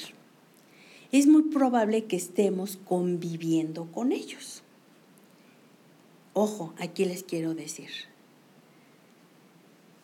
es 1.12 1.28
muy 1.28 1.44
probable 1.44 2.06
que 2.06 2.18
estemos 2.18 2.78
conviviendo 2.86 3.86
con 3.92 4.12
ellos. 4.12 4.64
Ojo, 6.34 6.74
aquí 6.78 7.06
les 7.06 7.24
quiero 7.24 7.56
decir, 7.56 7.90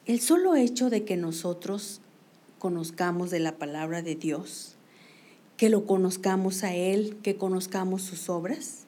el 0.05 0.19
solo 0.19 0.55
hecho 0.55 0.89
de 0.89 1.05
que 1.05 1.17
nosotros 1.17 2.01
conozcamos 2.57 3.29
de 3.29 3.39
la 3.39 3.57
palabra 3.57 4.01
de 4.01 4.15
Dios, 4.15 4.75
que 5.57 5.69
lo 5.69 5.85
conozcamos 5.85 6.63
a 6.63 6.73
Él, 6.73 7.17
que 7.21 7.35
conozcamos 7.35 8.01
sus 8.01 8.29
obras. 8.29 8.85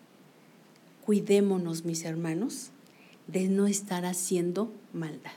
Cuidémonos, 1.06 1.86
mis 1.86 2.04
hermanos, 2.06 2.72
de 3.28 3.48
no 3.48 3.68
estar 3.68 4.06
haciendo 4.06 4.72
maldad. 4.96 5.34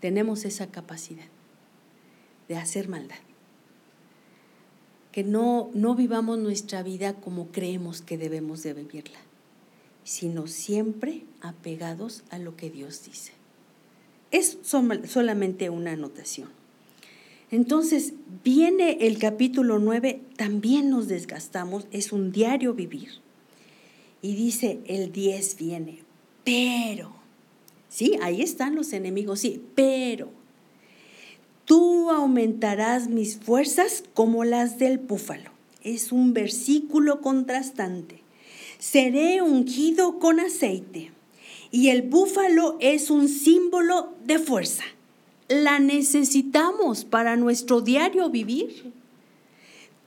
Tenemos 0.00 0.44
esa 0.44 0.68
capacidad 0.68 1.26
de 2.48 2.56
hacer 2.56 2.88
maldad. 2.88 3.16
Que 5.12 5.24
no, 5.24 5.70
no 5.74 5.94
vivamos 5.94 6.38
nuestra 6.38 6.82
vida 6.82 7.14
como 7.14 7.48
creemos 7.48 8.02
que 8.02 8.18
debemos 8.18 8.62
de 8.62 8.74
vivirla, 8.74 9.18
sino 10.04 10.46
siempre 10.46 11.24
apegados 11.40 12.22
a 12.30 12.38
lo 12.38 12.56
que 12.56 12.70
Dios 12.70 13.04
dice. 13.04 13.32
Es 14.30 14.58
solamente 14.62 15.70
una 15.70 15.92
anotación. 15.92 16.48
Entonces, 17.50 18.12
viene 18.44 19.06
el 19.06 19.18
capítulo 19.18 19.78
9, 19.78 20.20
también 20.36 20.90
nos 20.90 21.06
desgastamos, 21.06 21.86
es 21.92 22.12
un 22.12 22.32
diario 22.32 22.74
vivir. 22.74 23.20
Y 24.20 24.34
dice, 24.34 24.80
el 24.86 25.12
10 25.12 25.56
viene, 25.56 26.00
pero, 26.44 27.15
sí, 27.88 28.18
ahí 28.22 28.42
están 28.42 28.74
los 28.74 28.92
enemigos, 28.92 29.40
sí, 29.40 29.62
pero, 29.74 30.28
tú 31.64 32.10
aumentarás 32.10 33.08
mis 33.08 33.36
fuerzas 33.38 34.04
como 34.14 34.44
las 34.44 34.78
del 34.78 34.98
búfalo. 34.98 35.50
Es 35.82 36.12
un 36.12 36.32
versículo 36.32 37.20
contrastante. 37.20 38.22
Seré 38.78 39.42
ungido 39.42 40.18
con 40.18 40.40
aceite. 40.40 41.12
Y 41.70 41.88
el 41.88 42.02
búfalo 42.02 42.76
es 42.80 43.10
un 43.10 43.28
símbolo 43.28 44.12
de 44.24 44.38
fuerza 44.38 44.84
la 45.48 45.78
necesitamos 45.78 47.04
para 47.04 47.36
nuestro 47.36 47.80
diario 47.80 48.30
vivir. 48.30 48.92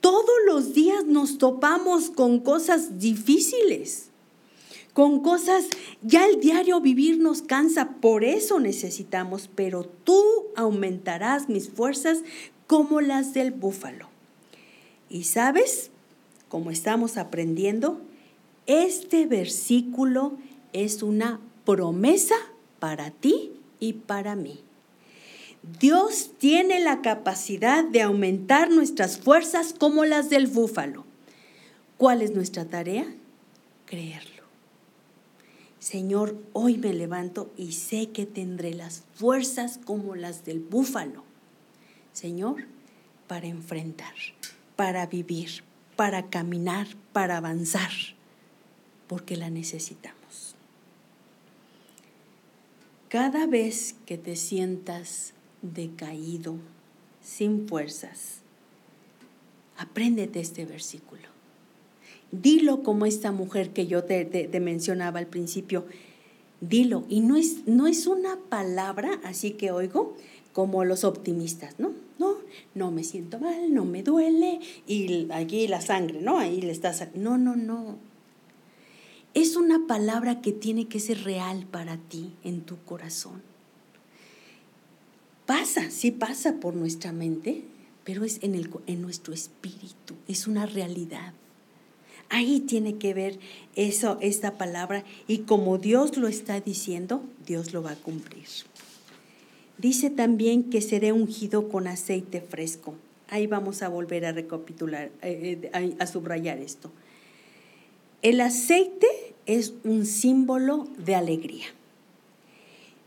Todos 0.02 0.36
los 0.46 0.74
días 0.74 1.06
nos 1.06 1.38
topamos 1.38 2.10
con 2.10 2.40
cosas 2.40 3.00
difíciles, 3.00 4.09
con 5.00 5.22
cosas, 5.22 5.70
ya 6.02 6.28
el 6.28 6.42
diario 6.42 6.82
vivir 6.82 7.20
nos 7.20 7.42
cansa, 7.42 7.92
por 8.02 8.26
eso 8.26 8.60
necesitamos, 8.60 9.50
pero 9.56 9.86
tú 9.86 10.22
aumentarás 10.58 11.48
mis 11.48 11.70
fuerzas 11.70 12.18
como 12.68 13.00
las 13.00 13.34
del 13.34 13.52
búfalo. 13.52 14.10
Y 15.10 15.24
sabes, 15.24 15.92
como 16.50 16.70
estamos 16.70 17.16
aprendiendo, 17.16 18.02
este 18.66 19.26
versículo 19.26 20.34
es 20.74 21.02
una 21.02 21.40
promesa 21.64 22.36
para 22.80 23.10
ti 23.10 23.54
y 23.80 23.94
para 23.94 24.36
mí. 24.36 24.60
Dios 25.80 26.32
tiene 26.40 26.82
la 26.82 27.02
capacidad 27.02 27.86
de 27.86 28.02
aumentar 28.02 28.70
nuestras 28.70 29.18
fuerzas 29.18 29.72
como 29.72 30.04
las 30.04 30.30
del 30.30 30.48
búfalo. 30.48 31.06
¿Cuál 31.96 32.22
es 32.22 32.36
nuestra 32.36 32.66
tarea? 32.66 33.06
Creerlo. 33.86 34.39
Señor, 35.80 36.38
hoy 36.52 36.78
me 36.78 36.94
levanto 36.94 37.52
y 37.56 37.72
sé 37.72 38.10
que 38.10 38.26
tendré 38.26 38.74
las 38.74 39.04
fuerzas 39.16 39.80
como 39.84 40.16
las 40.16 40.44
del 40.44 40.60
búfalo. 40.60 41.24
Señor, 42.12 42.66
para 43.28 43.48
enfrentar, 43.48 44.14
para 44.76 45.06
vivir, 45.06 45.64
para 45.96 46.30
caminar, 46.30 46.88
para 47.14 47.38
avanzar, 47.38 47.92
porque 49.08 49.38
la 49.38 49.50
necesitamos. 49.50 50.56
Cada 53.08 53.48
vez 53.48 53.96
que 54.06 54.18
te 54.18 54.36
sientas 54.36 55.34
decaído, 55.62 56.58
sin 57.24 57.68
fuerzas. 57.68 58.42
Apréndete 59.78 60.40
este 60.42 60.66
versículo. 60.66 61.39
Dilo 62.32 62.84
como 62.84 63.06
esta 63.06 63.32
mujer 63.32 63.72
que 63.72 63.88
yo 63.88 64.04
te, 64.04 64.50
mencionaba 64.60 65.20
al 65.20 65.28
principio. 65.28 65.86
Dilo. 66.62 67.06
Y 67.10 67.22
no 67.22 67.36
es, 67.36 67.68
no 67.68 67.88
es 67.88 68.08
una 68.08 68.38
palabra, 68.50 69.20
así 69.24 69.52
que 69.52 69.72
oigo, 69.72 70.16
como 70.54 70.84
los 70.86 71.04
optimistas, 71.04 71.80
¿no? 71.80 71.92
No, 72.18 72.36
no 72.76 72.92
me 72.92 73.04
siento 73.04 73.40
mal, 73.40 73.74
no 73.74 73.86
me 73.86 74.04
duele, 74.04 74.60
y 74.86 75.28
allí 75.32 75.68
la 75.68 75.80
sangre, 75.80 76.22
¿no? 76.22 76.38
Ahí 76.38 76.62
le 76.62 76.72
estás. 76.72 77.08
No, 77.16 77.38
no, 77.38 77.56
no. 77.56 77.98
Es 79.34 79.56
una 79.56 79.88
palabra 79.88 80.42
que 80.42 80.52
tiene 80.52 80.88
que 80.88 81.00
ser 81.00 81.24
real 81.24 81.66
para 81.70 81.98
ti, 81.98 82.34
en 82.44 82.62
tu 82.62 82.78
corazón 82.84 83.42
pasa, 85.50 85.90
sí 85.90 86.12
pasa 86.12 86.60
por 86.60 86.76
nuestra 86.76 87.12
mente, 87.12 87.64
pero 88.04 88.24
es 88.24 88.38
en, 88.44 88.54
el, 88.54 88.70
en 88.86 89.02
nuestro 89.02 89.34
espíritu, 89.34 90.14
es 90.28 90.46
una 90.46 90.68
realidad. 90.68 91.34
Ahí 92.30 92.60
tiene 92.60 92.98
que 92.98 93.14
ver 93.14 93.40
eso, 93.76 94.18
esta 94.22 94.58
palabra, 94.58 95.04
y 95.28 95.40
como 95.40 95.78
Dios 95.78 96.18
lo 96.18 96.28
está 96.28 96.62
diciendo, 96.62 97.24
Dios 97.46 97.74
lo 97.74 97.82
va 97.82 97.92
a 97.92 97.96
cumplir. 97.96 98.46
Dice 99.78 100.10
también 100.10 100.70
que 100.70 100.82
seré 100.82 101.12
ungido 101.12 101.70
con 101.70 101.88
aceite 101.88 102.42
fresco. 102.42 102.96
Ahí 103.30 103.48
vamos 103.48 103.82
a 103.82 103.90
volver 103.90 104.26
a 104.26 104.32
recapitular, 104.32 105.10
eh, 105.22 105.70
eh, 105.74 105.96
a 105.98 106.06
subrayar 106.08 106.60
esto. 106.60 106.92
El 108.22 108.42
aceite 108.42 109.08
es 109.46 109.74
un 109.84 110.06
símbolo 110.06 110.88
de 110.98 111.16
alegría. 111.16 111.68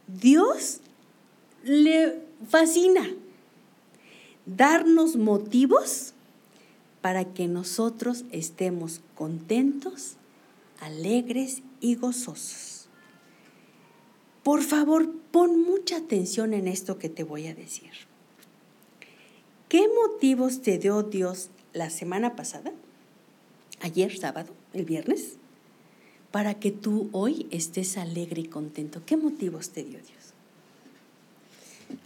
Dios 0.08 0.80
le 1.62 2.18
fascina 2.48 3.08
darnos 4.46 5.16
motivos 5.16 6.14
para 7.02 7.34
que 7.34 7.48
nosotros 7.48 8.24
estemos 8.30 9.00
contentos, 9.16 10.14
alegres 10.80 11.62
y 11.80 11.96
gozosos. 11.96 12.88
Por 14.42 14.62
favor, 14.62 15.12
pon 15.30 15.62
mucha 15.62 15.98
atención 15.98 16.54
en 16.54 16.66
esto 16.66 16.98
que 16.98 17.08
te 17.08 17.24
voy 17.24 17.48
a 17.48 17.54
decir. 17.54 17.90
¿Qué 19.68 19.86
motivos 19.88 20.62
te 20.62 20.78
dio 20.78 21.02
Dios 21.02 21.50
la 21.72 21.90
semana 21.90 22.36
pasada? 22.36 22.72
Ayer, 23.80 24.16
sábado, 24.16 24.52
el 24.72 24.84
viernes, 24.84 25.36
para 26.30 26.54
que 26.54 26.70
tú 26.70 27.08
hoy 27.12 27.46
estés 27.50 27.98
alegre 27.98 28.42
y 28.42 28.46
contento. 28.46 29.02
¿Qué 29.04 29.16
motivos 29.16 29.70
te 29.70 29.82
dio 29.82 29.98
Dios? 29.98 30.31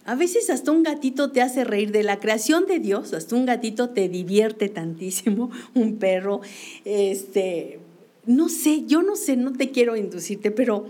A 0.07 0.15
veces 0.15 0.51
hasta 0.51 0.71
un 0.71 0.85
gatito 0.85 1.33
te 1.33 1.43
hace 1.43 1.65
reír 1.65 1.91
de 1.91 2.05
la 2.05 2.21
creación 2.21 2.67
de 2.67 2.79
Dios, 2.79 3.13
hasta 3.13 3.35
un 3.35 3.45
gatito 3.45 3.91
te 3.91 4.09
divierte 4.09 4.69
tantísimo, 4.69 5.51
un 5.75 5.97
perro, 5.97 6.41
este, 6.85 7.81
no 8.25 8.49
sé, 8.49 8.85
yo 8.87 9.03
no 9.03 9.17
sé, 9.17 9.37
no 9.37 9.53
te 9.53 9.73
quiero 9.73 9.97
inducirte, 9.97 10.53
pero 10.53 10.87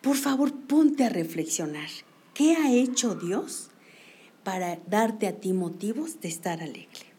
por 0.00 0.16
favor 0.16 0.52
ponte 0.52 1.02
a 1.04 1.08
reflexionar. 1.08 1.88
¿Qué 2.32 2.54
ha 2.54 2.72
hecho 2.72 3.16
Dios 3.16 3.70
para 4.44 4.78
darte 4.88 5.26
a 5.26 5.32
ti 5.32 5.52
motivos 5.52 6.20
de 6.20 6.28
estar 6.28 6.62
alegre? 6.62 7.09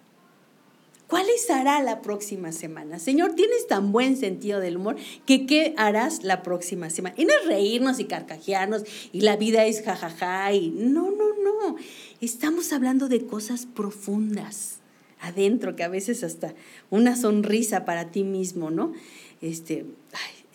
¿Cuáles 1.12 1.50
hará 1.50 1.84
la 1.84 2.02
próxima 2.02 2.54
semana? 2.54 2.98
Señor, 2.98 3.36
tienes 3.36 3.68
tan 3.68 3.92
buen 3.92 4.16
sentido 4.16 4.62
del 4.62 4.78
humor 4.78 4.96
que 5.26 5.46
¿qué 5.46 5.74
harás 5.76 6.24
la 6.24 6.42
próxima 6.42 6.90
semana? 6.90 7.14
Y 7.18 7.26
no 7.26 7.34
es 7.34 7.48
reírnos 7.48 8.00
y 8.00 8.06
carcajearnos 8.06 8.84
y 9.12 9.20
la 9.20 9.36
vida 9.36 9.66
es 9.66 9.82
jajaja 9.84 10.54
y 10.54 10.70
no, 10.70 11.12
no, 11.12 11.36
no. 11.44 11.76
Estamos 12.22 12.72
hablando 12.72 13.10
de 13.10 13.26
cosas 13.26 13.66
profundas 13.66 14.78
adentro, 15.20 15.76
que 15.76 15.84
a 15.84 15.90
veces 15.90 16.24
hasta 16.24 16.54
una 16.90 17.18
sonrisa 17.18 17.84
para 17.84 18.10
ti 18.10 18.24
mismo, 18.24 18.72
¿no? 18.72 18.94
Este, 19.42 19.86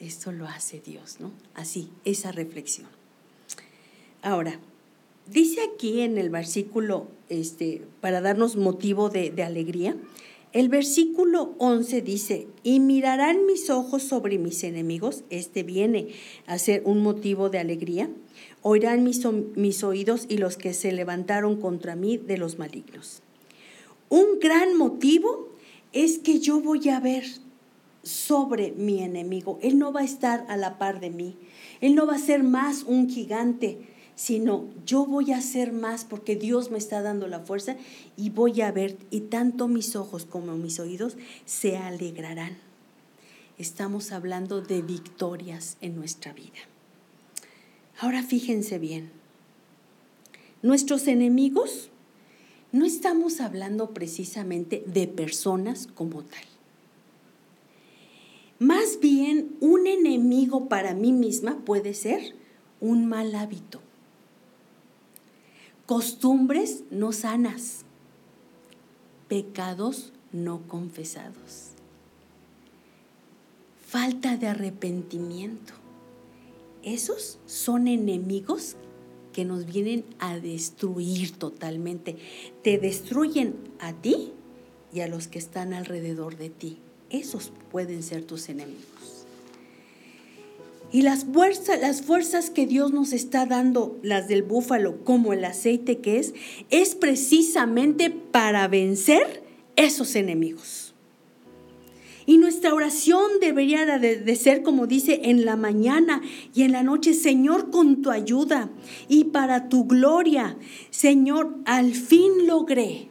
esto 0.00 0.32
lo 0.32 0.46
hace 0.46 0.80
Dios, 0.80 1.18
¿no? 1.20 1.32
Así, 1.52 1.90
esa 2.06 2.32
reflexión. 2.32 2.88
Ahora, 4.22 4.58
dice 5.26 5.60
aquí 5.74 6.00
en 6.00 6.16
el 6.16 6.30
versículo, 6.30 7.08
este, 7.28 7.82
para 8.00 8.22
darnos 8.22 8.56
motivo 8.56 9.10
de 9.10 9.42
alegría, 9.42 9.94
el 10.56 10.70
versículo 10.70 11.54
11 11.58 12.00
dice, 12.00 12.46
y 12.62 12.80
mirarán 12.80 13.44
mis 13.44 13.68
ojos 13.68 14.02
sobre 14.02 14.38
mis 14.38 14.64
enemigos, 14.64 15.22
este 15.28 15.62
viene 15.62 16.08
a 16.46 16.56
ser 16.56 16.80
un 16.86 17.02
motivo 17.02 17.50
de 17.50 17.58
alegría, 17.58 18.08
oirán 18.62 19.04
mis, 19.04 19.20
mis 19.54 19.84
oídos 19.84 20.24
y 20.30 20.38
los 20.38 20.56
que 20.56 20.72
se 20.72 20.92
levantaron 20.92 21.60
contra 21.60 21.94
mí 21.94 22.16
de 22.16 22.38
los 22.38 22.58
malignos. 22.58 23.20
Un 24.08 24.40
gran 24.40 24.78
motivo 24.78 25.50
es 25.92 26.18
que 26.18 26.38
yo 26.38 26.58
voy 26.60 26.88
a 26.88 27.00
ver 27.00 27.24
sobre 28.02 28.72
mi 28.72 29.02
enemigo, 29.02 29.58
él 29.60 29.78
no 29.78 29.92
va 29.92 30.00
a 30.00 30.04
estar 30.04 30.46
a 30.48 30.56
la 30.56 30.78
par 30.78 31.00
de 31.00 31.10
mí, 31.10 31.36
él 31.82 31.94
no 31.94 32.06
va 32.06 32.14
a 32.14 32.18
ser 32.18 32.42
más 32.42 32.82
un 32.84 33.10
gigante, 33.10 33.76
sino 34.16 34.64
yo 34.86 35.04
voy 35.06 35.32
a 35.32 35.38
hacer 35.38 35.72
más 35.72 36.04
porque 36.04 36.36
Dios 36.36 36.70
me 36.70 36.78
está 36.78 37.02
dando 37.02 37.28
la 37.28 37.40
fuerza 37.40 37.76
y 38.16 38.30
voy 38.30 38.62
a 38.62 38.72
ver, 38.72 38.96
y 39.10 39.20
tanto 39.20 39.68
mis 39.68 39.94
ojos 39.94 40.24
como 40.24 40.56
mis 40.56 40.80
oídos 40.80 41.16
se 41.44 41.76
alegrarán. 41.76 42.56
Estamos 43.58 44.12
hablando 44.12 44.62
de 44.62 44.82
victorias 44.82 45.76
en 45.82 45.96
nuestra 45.96 46.32
vida. 46.32 46.58
Ahora 48.00 48.22
fíjense 48.22 48.78
bien, 48.78 49.10
nuestros 50.62 51.06
enemigos, 51.06 51.90
no 52.72 52.84
estamos 52.84 53.40
hablando 53.40 53.90
precisamente 53.90 54.82
de 54.86 55.06
personas 55.06 55.86
como 55.86 56.22
tal. 56.22 56.42
Más 58.58 58.98
bien, 59.00 59.56
un 59.60 59.86
enemigo 59.86 60.68
para 60.68 60.94
mí 60.94 61.12
misma 61.12 61.58
puede 61.66 61.92
ser 61.92 62.34
un 62.80 63.06
mal 63.06 63.34
hábito 63.34 63.82
costumbres 65.86 66.82
no 66.90 67.12
sanas, 67.12 67.84
pecados 69.28 70.12
no 70.32 70.66
confesados, 70.66 71.70
falta 73.86 74.36
de 74.36 74.48
arrepentimiento. 74.48 75.72
Esos 76.82 77.38
son 77.46 77.86
enemigos 77.88 78.76
que 79.32 79.44
nos 79.44 79.66
vienen 79.66 80.04
a 80.18 80.38
destruir 80.38 81.36
totalmente. 81.36 82.16
Te 82.62 82.78
destruyen 82.78 83.54
a 83.80 83.92
ti 83.92 84.32
y 84.92 85.00
a 85.00 85.08
los 85.08 85.28
que 85.28 85.38
están 85.38 85.72
alrededor 85.72 86.36
de 86.36 86.50
ti. 86.50 86.78
Esos 87.10 87.52
pueden 87.70 88.02
ser 88.02 88.24
tus 88.24 88.48
enemigos. 88.48 89.15
Y 90.92 91.02
las 91.02 91.24
fuerzas, 91.24 91.80
las 91.80 92.02
fuerzas 92.02 92.50
que 92.50 92.66
Dios 92.66 92.92
nos 92.92 93.12
está 93.12 93.44
dando, 93.44 93.98
las 94.02 94.28
del 94.28 94.42
búfalo, 94.42 95.04
como 95.04 95.32
el 95.32 95.44
aceite 95.44 95.98
que 95.98 96.18
es, 96.18 96.34
es 96.70 96.94
precisamente 96.94 98.10
para 98.10 98.68
vencer 98.68 99.42
esos 99.74 100.14
enemigos. 100.14 100.94
Y 102.28 102.38
nuestra 102.38 102.74
oración 102.74 103.38
debería 103.40 103.98
de, 103.98 104.36
ser, 104.36 104.64
como 104.64 104.88
dice, 104.88 105.20
en 105.24 105.44
la 105.44 105.54
mañana 105.54 106.22
y 106.52 106.62
en 106.62 106.72
la 106.72 106.82
noche, 106.82 107.14
Señor, 107.14 107.70
con 107.70 108.02
tu 108.02 108.10
ayuda 108.10 108.68
y 109.08 109.24
para 109.24 109.68
tu 109.68 109.86
gloria, 109.86 110.56
Señor, 110.90 111.56
al 111.66 111.94
fin 111.94 112.48
logré, 112.48 113.10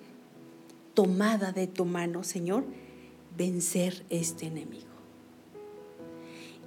tomada 0.94 1.54
de 1.54 1.68
tu 1.68 1.86
mano, 1.86 2.26
Señor, 2.26 2.66
vencer 3.38 4.04
este 4.10 4.48
enemigo. 4.48 4.85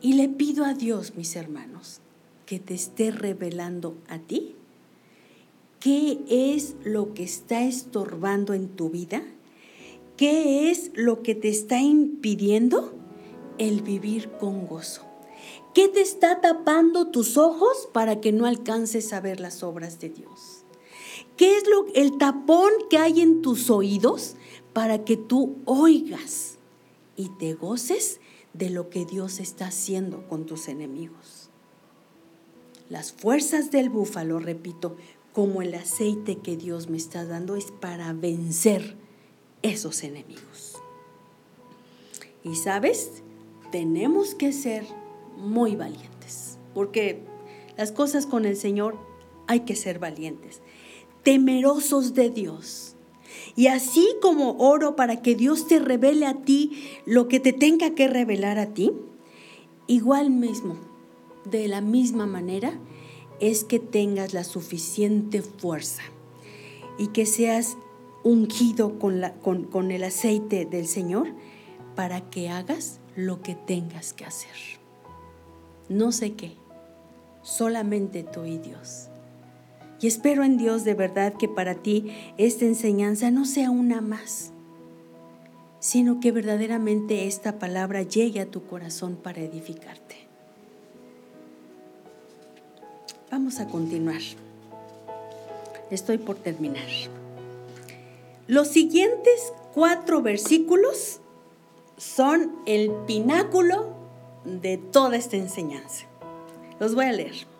Y 0.00 0.12
le 0.12 0.28
pido 0.28 0.64
a 0.64 0.74
Dios, 0.74 1.14
mis 1.16 1.34
hermanos, 1.34 2.00
que 2.46 2.60
te 2.60 2.74
esté 2.74 3.10
revelando 3.10 3.96
a 4.08 4.18
ti 4.18 4.54
qué 5.80 6.20
es 6.28 6.76
lo 6.84 7.14
que 7.14 7.24
está 7.24 7.64
estorbando 7.64 8.54
en 8.54 8.68
tu 8.68 8.90
vida, 8.90 9.22
qué 10.16 10.70
es 10.70 10.92
lo 10.94 11.22
que 11.22 11.34
te 11.34 11.48
está 11.48 11.80
impidiendo 11.80 12.94
el 13.58 13.82
vivir 13.82 14.30
con 14.32 14.66
gozo. 14.66 15.02
¿Qué 15.74 15.88
te 15.88 16.00
está 16.00 16.40
tapando 16.40 17.08
tus 17.08 17.36
ojos 17.36 17.88
para 17.92 18.20
que 18.20 18.32
no 18.32 18.46
alcances 18.46 19.12
a 19.12 19.20
ver 19.20 19.40
las 19.40 19.62
obras 19.62 20.00
de 20.00 20.10
Dios? 20.10 20.64
¿Qué 21.36 21.56
es 21.56 21.68
lo, 21.68 21.86
el 21.94 22.18
tapón 22.18 22.70
que 22.90 22.98
hay 22.98 23.20
en 23.20 23.42
tus 23.42 23.70
oídos 23.70 24.36
para 24.72 25.04
que 25.04 25.16
tú 25.16 25.56
oigas 25.64 26.58
y 27.16 27.28
te 27.38 27.54
goces 27.54 28.20
de 28.58 28.70
lo 28.70 28.90
que 28.90 29.04
Dios 29.04 29.38
está 29.38 29.68
haciendo 29.68 30.26
con 30.28 30.44
tus 30.44 30.68
enemigos. 30.68 31.48
Las 32.90 33.12
fuerzas 33.12 33.70
del 33.70 33.88
búfalo, 33.88 34.40
repito, 34.40 34.96
como 35.32 35.62
el 35.62 35.74
aceite 35.74 36.38
que 36.38 36.56
Dios 36.56 36.88
me 36.88 36.96
está 36.96 37.24
dando, 37.24 37.54
es 37.54 37.66
para 37.66 38.12
vencer 38.12 38.96
esos 39.62 40.02
enemigos. 40.02 40.74
Y 42.42 42.56
sabes, 42.56 43.22
tenemos 43.70 44.34
que 44.34 44.52
ser 44.52 44.84
muy 45.36 45.76
valientes, 45.76 46.58
porque 46.74 47.20
las 47.76 47.92
cosas 47.92 48.26
con 48.26 48.44
el 48.44 48.56
Señor 48.56 48.98
hay 49.46 49.60
que 49.60 49.76
ser 49.76 49.98
valientes, 49.98 50.60
temerosos 51.22 52.14
de 52.14 52.30
Dios 52.30 52.87
y 53.56 53.68
así 53.68 54.08
como 54.20 54.56
oro 54.58 54.96
para 54.96 55.22
que 55.22 55.34
Dios 55.34 55.66
te 55.66 55.78
revele 55.78 56.26
a 56.26 56.34
ti 56.34 56.72
lo 57.06 57.28
que 57.28 57.40
te 57.40 57.52
tenga 57.52 57.94
que 57.94 58.08
revelar 58.08 58.58
a 58.58 58.74
ti, 58.74 58.92
igual 59.86 60.30
mismo, 60.30 60.76
de 61.44 61.68
la 61.68 61.80
misma 61.80 62.26
manera, 62.26 62.78
es 63.40 63.64
que 63.64 63.78
tengas 63.78 64.34
la 64.34 64.44
suficiente 64.44 65.42
fuerza 65.42 66.02
y 66.98 67.08
que 67.08 67.26
seas 67.26 67.76
ungido 68.24 68.98
con, 68.98 69.20
la, 69.20 69.34
con, 69.34 69.64
con 69.64 69.90
el 69.90 70.04
aceite 70.04 70.64
del 70.64 70.86
Señor 70.86 71.28
para 71.94 72.28
que 72.30 72.48
hagas 72.48 73.00
lo 73.16 73.42
que 73.42 73.54
tengas 73.54 74.12
que 74.12 74.24
hacer. 74.24 74.54
No 75.88 76.12
sé 76.12 76.34
qué, 76.34 76.52
solamente 77.42 78.22
tú 78.22 78.44
y 78.44 78.58
Dios. 78.58 79.07
Y 80.00 80.06
espero 80.06 80.44
en 80.44 80.58
Dios 80.58 80.84
de 80.84 80.94
verdad 80.94 81.34
que 81.34 81.48
para 81.48 81.74
ti 81.74 82.12
esta 82.36 82.64
enseñanza 82.64 83.30
no 83.30 83.44
sea 83.44 83.70
una 83.70 84.00
más, 84.00 84.52
sino 85.80 86.20
que 86.20 86.30
verdaderamente 86.30 87.26
esta 87.26 87.58
palabra 87.58 88.02
llegue 88.02 88.40
a 88.40 88.50
tu 88.50 88.64
corazón 88.64 89.16
para 89.16 89.40
edificarte. 89.40 90.16
Vamos 93.30 93.58
a 93.60 93.66
continuar. 93.66 94.22
Estoy 95.90 96.18
por 96.18 96.36
terminar. 96.36 96.88
Los 98.46 98.68
siguientes 98.68 99.52
cuatro 99.74 100.22
versículos 100.22 101.20
son 101.96 102.56
el 102.66 102.90
pináculo 103.06 103.94
de 104.44 104.78
toda 104.78 105.16
esta 105.16 105.36
enseñanza. 105.36 106.06
Los 106.78 106.94
voy 106.94 107.06
a 107.06 107.12
leer. 107.12 107.57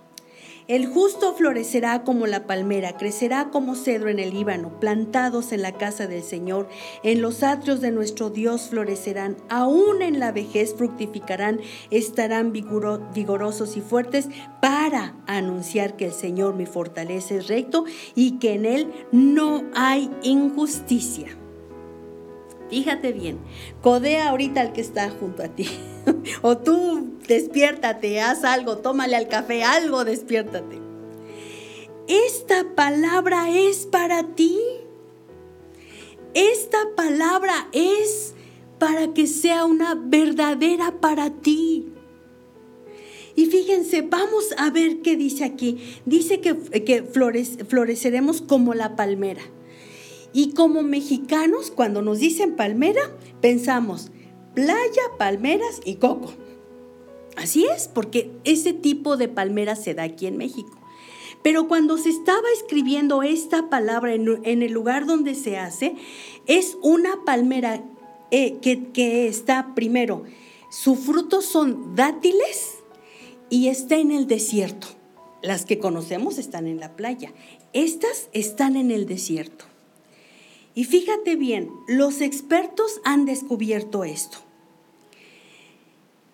El 0.68 0.86
justo 0.86 1.32
florecerá 1.32 2.04
como 2.04 2.26
la 2.26 2.46
palmera, 2.46 2.94
crecerá 2.98 3.48
como 3.48 3.74
cedro 3.74 4.10
en 4.10 4.18
el 4.18 4.34
Líbano, 4.34 4.78
plantados 4.78 5.52
en 5.52 5.62
la 5.62 5.72
casa 5.72 6.06
del 6.06 6.22
Señor, 6.22 6.68
en 7.02 7.22
los 7.22 7.42
atrios 7.42 7.80
de 7.80 7.90
nuestro 7.90 8.28
Dios 8.28 8.68
florecerán, 8.68 9.38
aún 9.48 10.02
en 10.02 10.20
la 10.20 10.30
vejez 10.30 10.74
fructificarán, 10.74 11.58
estarán 11.90 12.52
vigorosos 12.52 13.78
y 13.78 13.80
fuertes 13.80 14.28
para 14.60 15.14
anunciar 15.26 15.96
que 15.96 16.04
el 16.04 16.12
Señor 16.12 16.54
mi 16.54 16.66
fortaleza 16.66 17.36
es 17.36 17.48
recto 17.48 17.86
y 18.14 18.32
que 18.32 18.52
en 18.52 18.66
él 18.66 18.92
no 19.10 19.64
hay 19.74 20.10
injusticia. 20.22 21.47
Fíjate 22.70 23.12
bien, 23.12 23.38
codea 23.82 24.28
ahorita 24.28 24.60
al 24.60 24.72
que 24.72 24.80
está 24.80 25.10
junto 25.10 25.42
a 25.42 25.48
ti. 25.48 25.68
o 26.42 26.58
tú 26.58 27.16
despiértate, 27.26 28.20
haz 28.20 28.44
algo, 28.44 28.78
tómale 28.78 29.16
al 29.16 29.28
café, 29.28 29.64
algo, 29.64 30.04
despiértate. 30.04 30.78
Esta 32.08 32.74
palabra 32.74 33.50
es 33.50 33.86
para 33.86 34.34
ti. 34.34 34.58
Esta 36.34 36.78
palabra 36.96 37.68
es 37.72 38.34
para 38.78 39.12
que 39.12 39.26
sea 39.26 39.64
una 39.64 39.94
verdadera 39.94 41.00
para 41.00 41.30
ti. 41.30 41.92
Y 43.34 43.46
fíjense, 43.46 44.02
vamos 44.02 44.52
a 44.56 44.70
ver 44.70 45.00
qué 45.02 45.16
dice 45.16 45.44
aquí. 45.44 45.78
Dice 46.06 46.40
que, 46.40 46.56
que 46.84 47.02
floreceremos 47.02 48.42
como 48.42 48.74
la 48.74 48.96
palmera. 48.96 49.42
Y 50.32 50.52
como 50.52 50.82
mexicanos, 50.82 51.70
cuando 51.70 52.02
nos 52.02 52.18
dicen 52.18 52.56
palmera, 52.56 53.00
pensamos 53.40 54.10
playa, 54.54 55.02
palmeras 55.18 55.80
y 55.84 55.96
coco. 55.96 56.32
Así 57.36 57.66
es, 57.66 57.88
porque 57.88 58.32
ese 58.44 58.72
tipo 58.72 59.16
de 59.16 59.28
palmera 59.28 59.76
se 59.76 59.94
da 59.94 60.02
aquí 60.02 60.26
en 60.26 60.36
México. 60.36 60.76
Pero 61.42 61.68
cuando 61.68 61.96
se 61.98 62.08
estaba 62.08 62.48
escribiendo 62.56 63.22
esta 63.22 63.70
palabra 63.70 64.12
en, 64.14 64.62
el 64.62 64.72
lugar 64.72 65.06
donde 65.06 65.36
se 65.36 65.56
hace, 65.56 65.94
es 66.46 66.76
una 66.82 67.24
palmera 67.24 67.84
eh, 68.32 68.58
que, 68.60 68.88
que 68.88 69.28
está 69.28 69.74
primero, 69.76 70.24
sus 70.70 70.98
frutos 70.98 71.44
son 71.44 71.94
dátiles 71.94 72.78
y 73.48 73.68
está 73.68 73.96
en 73.96 74.10
el 74.10 74.26
desierto. 74.26 74.88
Las 75.40 75.64
que 75.64 75.78
conocemos 75.78 76.38
están 76.38 76.66
en 76.66 76.80
la 76.80 76.96
playa. 76.96 77.32
Estas 77.72 78.28
están 78.32 78.74
en 78.74 78.90
el 78.90 79.06
desierto. 79.06 79.64
Y 80.78 80.84
fíjate 80.84 81.34
bien, 81.34 81.72
los 81.88 82.20
expertos 82.20 83.00
han 83.02 83.24
descubierto 83.24 84.04
esto, 84.04 84.38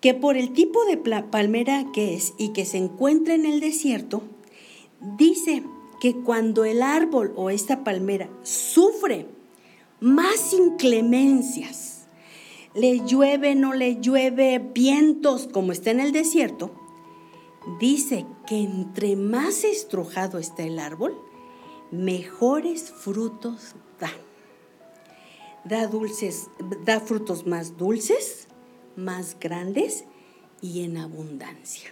que 0.01 0.13
por 0.13 0.37
el 0.37 0.53
tipo 0.53 0.85
de 0.85 0.97
palmera 0.97 1.87
que 1.91 2.13
es 2.13 2.35
y 2.37 2.49
que 2.49 2.63
se 2.63 2.77
encuentra 2.77 3.33
en 3.33 3.47
el 3.47 3.59
desierto, 3.59 4.21
dice 5.17 5.63
que 5.99 6.13
cuando 6.17 6.63
el 6.63 6.83
árbol 6.83 7.33
o 7.35 7.49
esta 7.49 7.83
palmera 7.83 8.29
sufre 8.43 9.25
más 9.99 10.53
inclemencias, 10.53 12.05
le 12.75 12.99
llueve, 13.03 13.55
no 13.55 13.73
le 13.73 13.99
llueve, 13.99 14.59
vientos 14.59 15.49
como 15.51 15.71
está 15.71 15.89
en 15.89 16.01
el 16.01 16.11
desierto, 16.11 16.69
dice 17.79 18.27
que 18.45 18.57
entre 18.57 19.15
más 19.15 19.63
estrujado 19.63 20.37
está 20.37 20.61
el 20.61 20.77
árbol, 20.77 21.17
mejores 21.89 22.91
frutos 22.91 23.73
da 23.99 24.11
da, 25.65 25.87
dulces, 25.87 26.47
da 26.85 26.99
frutos 26.99 27.45
más 27.45 27.77
dulces, 27.77 28.47
más 28.95 29.37
grandes 29.39 30.05
y 30.61 30.83
en 30.83 30.97
abundancia. 30.97 31.91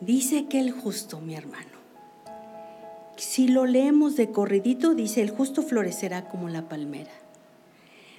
Dice 0.00 0.46
que 0.46 0.58
el 0.58 0.72
justo, 0.72 1.20
mi 1.20 1.36
hermano, 1.36 1.70
si 3.16 3.46
lo 3.46 3.66
leemos 3.66 4.16
de 4.16 4.30
corridito, 4.30 4.94
dice, 4.94 5.22
el 5.22 5.30
justo 5.30 5.62
florecerá 5.62 6.28
como 6.28 6.48
la 6.48 6.68
palmera. 6.68 7.12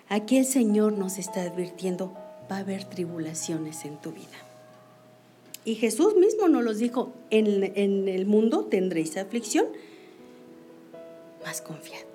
Aquí 0.07 0.37
el 0.37 0.45
Señor 0.45 0.93
nos 0.93 1.17
está 1.17 1.41
advirtiendo, 1.41 2.13
va 2.49 2.57
a 2.57 2.59
haber 2.59 2.85
tribulaciones 2.85 3.83
en 3.83 3.97
tu 3.97 4.11
vida. 4.11 4.27
Y 5.65 5.75
Jesús 5.75 6.15
mismo 6.15 6.47
nos 6.47 6.63
los 6.63 6.77
dijo, 6.77 7.11
en, 7.31 7.63
en 7.75 8.07
el 8.07 8.25
mundo 8.25 8.65
tendréis 8.65 9.17
aflicción, 9.17 9.65
más 11.43 11.61
confiad. 11.61 12.12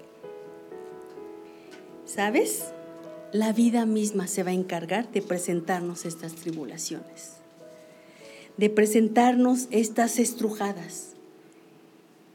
¿Sabes? 2.08 2.64
La 3.32 3.52
vida 3.52 3.84
misma 3.84 4.28
se 4.28 4.42
va 4.42 4.48
a 4.48 4.54
encargar 4.54 5.12
de 5.12 5.20
presentarnos 5.20 6.06
estas 6.06 6.32
tribulaciones, 6.34 7.34
de 8.56 8.70
presentarnos 8.70 9.68
estas 9.70 10.18
estrujadas. 10.18 11.12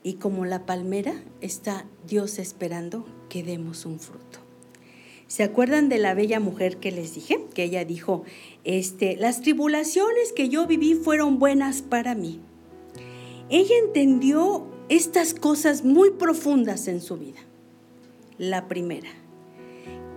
Y 0.03 0.13
como 0.15 0.45
la 0.45 0.67
palmera 0.67 1.15
está 1.41 1.87
Dios 2.07 2.37
esperando 2.37 3.07
que 3.29 3.41
demos 3.41 3.87
un 3.87 3.99
fruto. 3.99 4.39
¿Se 5.25 5.41
acuerdan 5.41 5.89
de 5.89 5.97
la 5.97 6.13
bella 6.13 6.39
mujer 6.39 6.77
que 6.77 6.91
les 6.91 7.15
dije? 7.15 7.43
Que 7.55 7.63
ella 7.63 7.83
dijo, 7.83 8.25
este, 8.65 9.17
las 9.17 9.41
tribulaciones 9.41 10.33
que 10.33 10.49
yo 10.49 10.67
viví 10.67 10.93
fueron 10.93 11.39
buenas 11.39 11.81
para 11.81 12.13
mí. 12.13 12.41
Ella 13.49 13.75
entendió 13.83 14.67
estas 14.89 15.33
cosas 15.33 15.83
muy 15.83 16.11
profundas 16.11 16.87
en 16.87 17.01
su 17.01 17.17
vida. 17.17 17.39
La 18.37 18.67
primera, 18.67 19.09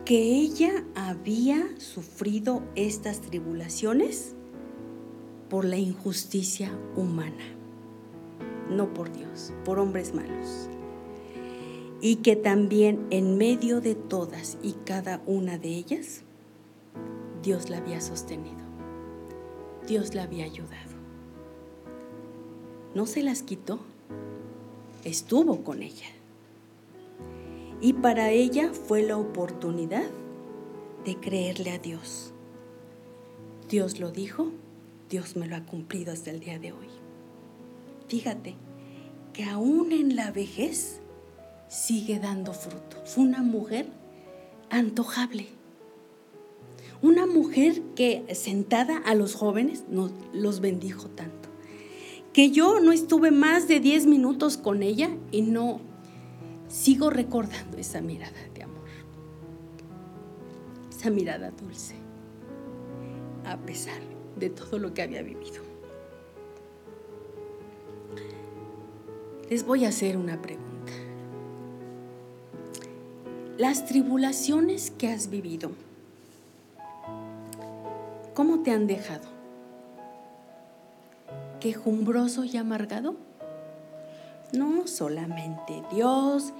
que 0.06 0.22
ella 0.22 0.84
había 0.94 1.68
sufrido 1.80 2.62
estas 2.76 3.20
tribulaciones 3.20 4.36
por 5.50 5.64
la 5.64 5.78
injusticia 5.78 6.70
humana, 6.94 7.44
no 8.70 8.94
por 8.94 9.12
Dios, 9.12 9.52
por 9.64 9.80
hombres 9.80 10.14
malos. 10.14 10.68
Y 12.00 12.16
que 12.16 12.36
también 12.36 13.04
en 13.10 13.36
medio 13.36 13.80
de 13.80 13.96
todas 13.96 14.58
y 14.62 14.74
cada 14.84 15.22
una 15.26 15.58
de 15.58 15.70
ellas, 15.70 16.22
Dios 17.42 17.68
la 17.68 17.78
había 17.78 18.00
sostenido, 18.00 18.62
Dios 19.88 20.14
la 20.14 20.22
había 20.22 20.44
ayudado. 20.44 20.94
No 22.94 23.06
se 23.06 23.24
las 23.24 23.42
quitó, 23.42 23.80
estuvo 25.02 25.64
con 25.64 25.82
ella. 25.82 26.15
Y 27.80 27.92
para 27.92 28.30
ella 28.30 28.72
fue 28.72 29.02
la 29.02 29.18
oportunidad 29.18 30.08
de 31.04 31.16
creerle 31.16 31.70
a 31.70 31.78
Dios. 31.78 32.32
Dios 33.68 34.00
lo 34.00 34.10
dijo, 34.10 34.50
Dios 35.10 35.36
me 35.36 35.46
lo 35.46 35.56
ha 35.56 35.64
cumplido 35.64 36.12
hasta 36.12 36.30
el 36.30 36.40
día 36.40 36.58
de 36.58 36.72
hoy. 36.72 36.88
Fíjate 38.08 38.54
que 39.32 39.44
aún 39.44 39.92
en 39.92 40.16
la 40.16 40.30
vejez 40.30 41.00
sigue 41.68 42.18
dando 42.18 42.52
fruto. 42.52 42.96
Fue 43.04 43.24
una 43.24 43.42
mujer 43.42 43.86
antojable. 44.70 45.46
Una 47.02 47.26
mujer 47.26 47.82
que 47.94 48.24
sentada 48.34 48.96
a 48.98 49.14
los 49.14 49.34
jóvenes 49.34 49.84
nos, 49.90 50.12
los 50.32 50.60
bendijo 50.60 51.08
tanto. 51.08 51.50
Que 52.32 52.50
yo 52.50 52.80
no 52.80 52.92
estuve 52.92 53.30
más 53.30 53.68
de 53.68 53.80
10 53.80 54.06
minutos 54.06 54.56
con 54.56 54.82
ella 54.82 55.10
y 55.30 55.42
no 55.42 55.80
sigo 56.68 57.10
recordando 57.10 57.78
esa 57.78 58.00
mirada 58.00 58.36
de 58.54 58.62
amor, 58.62 58.88
esa 60.90 61.10
mirada 61.10 61.50
dulce, 61.50 61.94
a 63.44 63.56
pesar 63.56 64.00
de 64.36 64.50
todo 64.50 64.78
lo 64.78 64.92
que 64.94 65.02
había 65.02 65.22
vivido. 65.22 65.62
Les 69.48 69.64
voy 69.64 69.84
a 69.84 69.88
hacer 69.90 70.16
una 70.16 70.42
pregunta. 70.42 70.66
Las 73.58 73.86
tribulaciones 73.86 74.90
que 74.90 75.08
has 75.08 75.30
vivido, 75.30 75.70
¿cómo 78.34 78.62
te 78.62 78.72
han 78.72 78.86
dejado? 78.86 79.28
¿Quejumbroso 81.60 82.44
y 82.44 82.56
amargado? 82.56 83.25
No 84.52 84.86
solamente 84.86 85.82
Dios, 85.92 86.52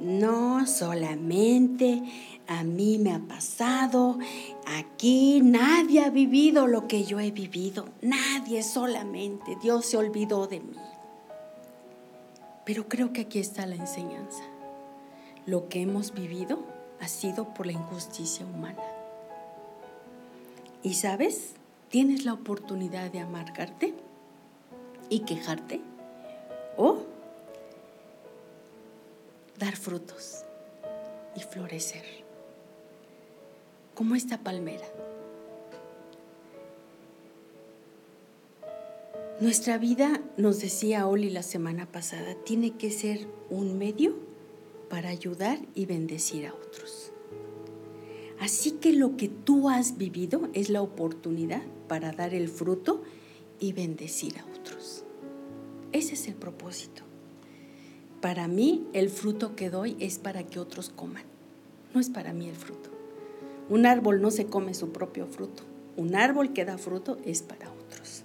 no 0.00 0.66
solamente 0.66 2.02
a 2.46 2.62
mí 2.64 2.98
me 2.98 3.12
ha 3.12 3.20
pasado, 3.20 4.18
aquí 4.66 5.40
nadie 5.42 6.04
ha 6.04 6.10
vivido 6.10 6.66
lo 6.66 6.86
que 6.86 7.04
yo 7.04 7.20
he 7.20 7.30
vivido, 7.30 7.86
nadie 8.02 8.62
solamente, 8.62 9.56
Dios 9.62 9.86
se 9.86 9.96
olvidó 9.96 10.46
de 10.46 10.60
mí. 10.60 10.76
Pero 12.64 12.88
creo 12.88 13.12
que 13.12 13.22
aquí 13.22 13.38
está 13.38 13.66
la 13.66 13.76
enseñanza. 13.76 14.42
Lo 15.46 15.68
que 15.68 15.82
hemos 15.82 16.12
vivido 16.12 16.60
ha 17.00 17.08
sido 17.08 17.52
por 17.52 17.66
la 17.66 17.72
injusticia 17.72 18.46
humana. 18.46 18.82
Y 20.82 20.94
sabes, 20.94 21.54
tienes 21.88 22.24
la 22.24 22.34
oportunidad 22.34 23.10
de 23.10 23.20
amargarte 23.20 23.94
y 25.08 25.20
quejarte 25.20 25.80
o 26.76 26.98
dar 29.64 29.76
frutos 29.76 30.42
y 31.34 31.40
florecer, 31.40 32.04
como 33.94 34.14
esta 34.14 34.42
palmera. 34.42 34.86
Nuestra 39.40 39.78
vida, 39.78 40.20
nos 40.36 40.60
decía 40.60 41.06
Oli 41.06 41.30
la 41.30 41.42
semana 41.42 41.90
pasada, 41.90 42.34
tiene 42.44 42.76
que 42.76 42.90
ser 42.90 43.26
un 43.48 43.78
medio 43.78 44.16
para 44.90 45.08
ayudar 45.08 45.58
y 45.74 45.86
bendecir 45.86 46.46
a 46.46 46.52
otros. 46.52 47.10
Así 48.40 48.72
que 48.72 48.92
lo 48.92 49.16
que 49.16 49.28
tú 49.28 49.70
has 49.70 49.96
vivido 49.96 50.50
es 50.52 50.68
la 50.68 50.82
oportunidad 50.82 51.62
para 51.88 52.12
dar 52.12 52.34
el 52.34 52.48
fruto 52.48 53.02
y 53.60 53.72
bendecir 53.72 54.38
a 54.38 54.44
otros. 54.58 55.04
Ese 55.92 56.14
es 56.14 56.28
el 56.28 56.34
propósito. 56.34 57.03
Para 58.24 58.48
mí 58.48 58.86
el 58.94 59.10
fruto 59.10 59.54
que 59.54 59.68
doy 59.68 59.98
es 60.00 60.18
para 60.18 60.44
que 60.44 60.58
otros 60.58 60.88
coman, 60.88 61.24
no 61.92 62.00
es 62.00 62.08
para 62.08 62.32
mí 62.32 62.48
el 62.48 62.56
fruto. 62.56 62.88
Un 63.68 63.84
árbol 63.84 64.22
no 64.22 64.30
se 64.30 64.46
come 64.46 64.72
su 64.72 64.92
propio 64.92 65.26
fruto, 65.26 65.62
un 65.98 66.14
árbol 66.14 66.54
que 66.54 66.64
da 66.64 66.78
fruto 66.78 67.18
es 67.26 67.42
para 67.42 67.70
otros. 67.70 68.22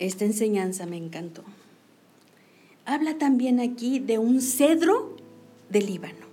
Esta 0.00 0.24
enseñanza 0.24 0.86
me 0.86 0.96
encantó. 0.96 1.44
Habla 2.84 3.16
también 3.16 3.60
aquí 3.60 4.00
de 4.00 4.18
un 4.18 4.40
cedro 4.40 5.14
del 5.68 5.86
Líbano. 5.86 6.26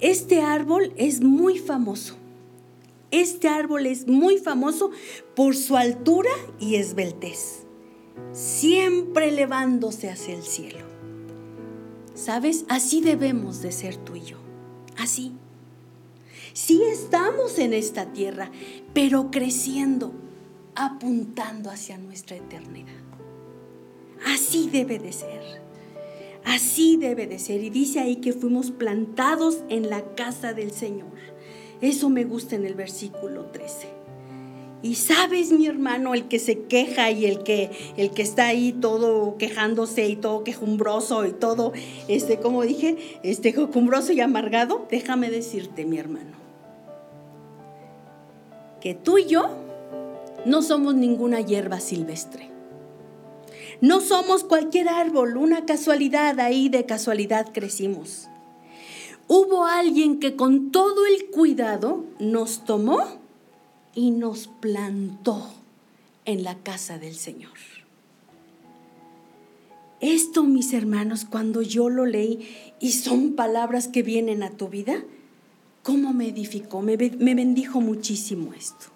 Este 0.00 0.40
árbol 0.40 0.94
es 0.96 1.20
muy 1.20 1.58
famoso. 1.58 2.16
Este 3.10 3.48
árbol 3.48 3.84
es 3.84 4.06
muy 4.06 4.38
famoso 4.38 4.92
por 5.36 5.54
su 5.54 5.76
altura 5.76 6.30
y 6.58 6.76
esbeltez, 6.76 7.66
siempre 8.32 9.28
elevándose 9.28 10.10
hacia 10.10 10.34
el 10.34 10.42
cielo. 10.42 10.86
¿Sabes? 12.14 12.64
Así 12.68 13.00
debemos 13.00 13.62
de 13.62 13.72
ser 13.72 13.96
tú 13.96 14.16
y 14.16 14.22
yo. 14.22 14.38
Así. 14.96 15.32
Sí 16.52 16.82
estamos 16.82 17.58
en 17.58 17.72
esta 17.72 18.12
tierra, 18.12 18.50
pero 18.92 19.30
creciendo, 19.30 20.12
apuntando 20.74 21.70
hacia 21.70 21.98
nuestra 21.98 22.36
eternidad. 22.36 22.88
Así 24.26 24.68
debe 24.68 24.98
de 24.98 25.12
ser. 25.12 25.62
Así 26.44 26.96
debe 26.96 27.26
de 27.26 27.38
ser. 27.38 27.62
Y 27.62 27.70
dice 27.70 28.00
ahí 28.00 28.16
que 28.16 28.32
fuimos 28.32 28.70
plantados 28.70 29.62
en 29.68 29.90
la 29.90 30.14
casa 30.14 30.52
del 30.54 30.72
Señor. 30.72 31.12
Eso 31.80 32.10
me 32.10 32.24
gusta 32.24 32.56
en 32.56 32.64
el 32.64 32.74
versículo 32.74 33.46
13. 33.46 33.97
Y 34.80 34.94
sabes, 34.94 35.50
mi 35.50 35.66
hermano, 35.66 36.14
el 36.14 36.28
que 36.28 36.38
se 36.38 36.60
queja 36.62 37.10
y 37.10 37.26
el 37.26 37.42
que, 37.42 37.70
el 37.96 38.10
que 38.10 38.22
está 38.22 38.46
ahí 38.46 38.72
todo 38.72 39.36
quejándose 39.36 40.06
y 40.08 40.14
todo 40.14 40.44
quejumbroso 40.44 41.26
y 41.26 41.32
todo, 41.32 41.72
este, 42.06 42.38
como 42.38 42.62
dije, 42.62 42.96
este 43.24 43.52
quejumbroso 43.52 44.12
y 44.12 44.20
amargado, 44.20 44.86
déjame 44.88 45.30
decirte, 45.30 45.84
mi 45.84 45.98
hermano, 45.98 46.36
que 48.80 48.94
tú 48.94 49.18
y 49.18 49.26
yo 49.26 49.48
no 50.46 50.62
somos 50.62 50.94
ninguna 50.94 51.40
hierba 51.40 51.80
silvestre. 51.80 52.48
No 53.80 54.00
somos 54.00 54.44
cualquier 54.44 54.88
árbol, 54.88 55.36
una 55.36 55.66
casualidad, 55.66 56.38
ahí 56.38 56.68
de 56.68 56.86
casualidad 56.86 57.48
crecimos. 57.52 58.28
Hubo 59.26 59.66
alguien 59.66 60.20
que 60.20 60.36
con 60.36 60.70
todo 60.70 61.04
el 61.04 61.30
cuidado 61.30 62.04
nos 62.18 62.64
tomó 62.64 63.17
y 63.98 64.12
nos 64.12 64.46
plantó 64.46 65.44
en 66.24 66.44
la 66.44 66.56
casa 66.58 67.00
del 67.00 67.16
Señor. 67.16 67.50
Esto, 70.00 70.44
mis 70.44 70.72
hermanos, 70.72 71.26
cuando 71.28 71.62
yo 71.62 71.88
lo 71.88 72.06
leí 72.06 72.48
y 72.78 72.92
son 72.92 73.34
palabras 73.34 73.88
que 73.88 74.04
vienen 74.04 74.44
a 74.44 74.50
tu 74.52 74.68
vida, 74.68 75.02
¿cómo 75.82 76.12
me 76.12 76.28
edificó? 76.28 76.80
Me, 76.80 76.96
bendijo 76.96 77.80
muchísimo 77.80 78.54
esto. 78.54 78.86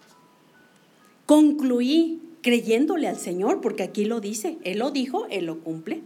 Concluí 1.27 2.21
creyéndole 2.41 3.09
al 3.09 3.19
Señor, 3.19 3.61
porque 3.61 3.83
aquí 3.83 4.05
lo 4.05 4.21
dice, 4.21 4.57
Él 4.63 4.79
lo 4.79 4.93
dijo, 4.93 5.27
Él 5.31 5.47
lo 5.47 5.65
cumple. 5.65 6.01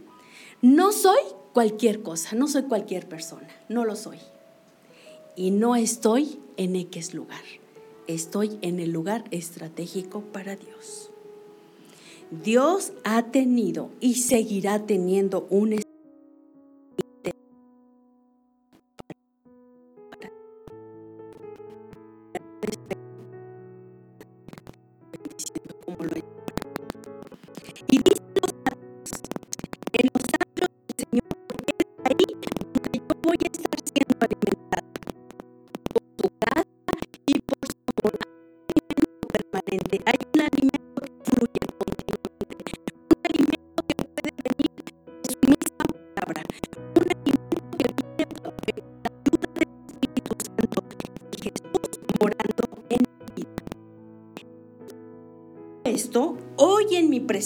No 0.63 0.91
soy 0.91 1.21
cualquier 1.53 2.01
cosa, 2.01 2.35
no 2.35 2.47
soy 2.47 2.63
cualquier 2.63 3.07
persona, 3.07 3.47
no 3.69 3.85
lo 3.85 3.95
soy. 3.95 4.17
Y 5.35 5.51
no 5.51 5.75
estoy 5.75 6.39
en 6.57 6.75
X 6.75 7.13
lugar, 7.13 7.43
estoy 8.07 8.57
en 8.61 8.79
el 8.79 8.91
lugar 8.91 9.25
estratégico 9.31 10.21
para 10.21 10.55
Dios. 10.55 11.11
Dios 12.31 12.91
ha 13.03 13.31
tenido 13.31 13.89
y 14.01 14.15
seguirá 14.15 14.85
teniendo 14.85 15.47
un 15.49 15.73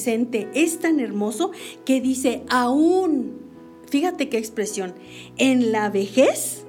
es 0.07 0.79
tan 0.79 0.99
hermoso 0.99 1.51
que 1.85 2.01
dice, 2.01 2.43
aún, 2.49 3.39
fíjate 3.89 4.29
qué 4.29 4.37
expresión, 4.37 4.93
en 5.37 5.71
la 5.71 5.89
vejez 5.89 6.65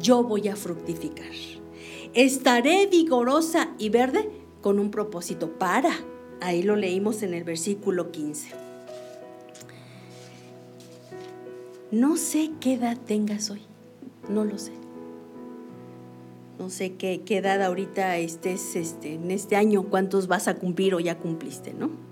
yo 0.00 0.22
voy 0.22 0.48
a 0.48 0.56
fructificar. 0.56 1.30
Estaré 2.14 2.86
vigorosa 2.86 3.70
y 3.78 3.88
verde 3.88 4.28
con 4.60 4.78
un 4.78 4.90
propósito 4.90 5.58
para. 5.58 5.90
Ahí 6.40 6.62
lo 6.62 6.76
leímos 6.76 7.22
en 7.22 7.34
el 7.34 7.44
versículo 7.44 8.10
15. 8.10 8.48
No 11.92 12.16
sé 12.16 12.52
qué 12.60 12.74
edad 12.74 12.96
tengas 12.98 13.50
hoy, 13.50 13.62
no 14.28 14.44
lo 14.44 14.58
sé. 14.58 14.72
No 16.58 16.68
sé 16.68 16.94
qué, 16.94 17.22
qué 17.24 17.38
edad 17.38 17.62
ahorita 17.62 18.18
estés 18.18 18.76
este, 18.76 19.14
en 19.14 19.30
este 19.30 19.56
año, 19.56 19.84
cuántos 19.84 20.28
vas 20.28 20.46
a 20.46 20.56
cumplir 20.56 20.94
o 20.94 21.00
ya 21.00 21.18
cumpliste, 21.18 21.72
¿no? 21.72 22.09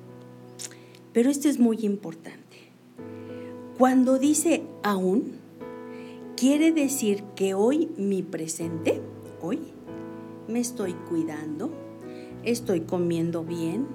Pero 1.18 1.30
esto 1.30 1.48
es 1.48 1.58
muy 1.58 1.78
importante. 1.80 2.58
Cuando 3.76 4.20
dice 4.20 4.62
aún, 4.84 5.32
quiere 6.36 6.70
decir 6.70 7.24
que 7.34 7.54
hoy 7.54 7.90
mi 7.96 8.22
presente, 8.22 9.02
hoy, 9.42 9.58
me 10.46 10.60
estoy 10.60 10.92
cuidando, 11.08 11.72
estoy 12.44 12.82
comiendo 12.82 13.42
bien, 13.42 13.88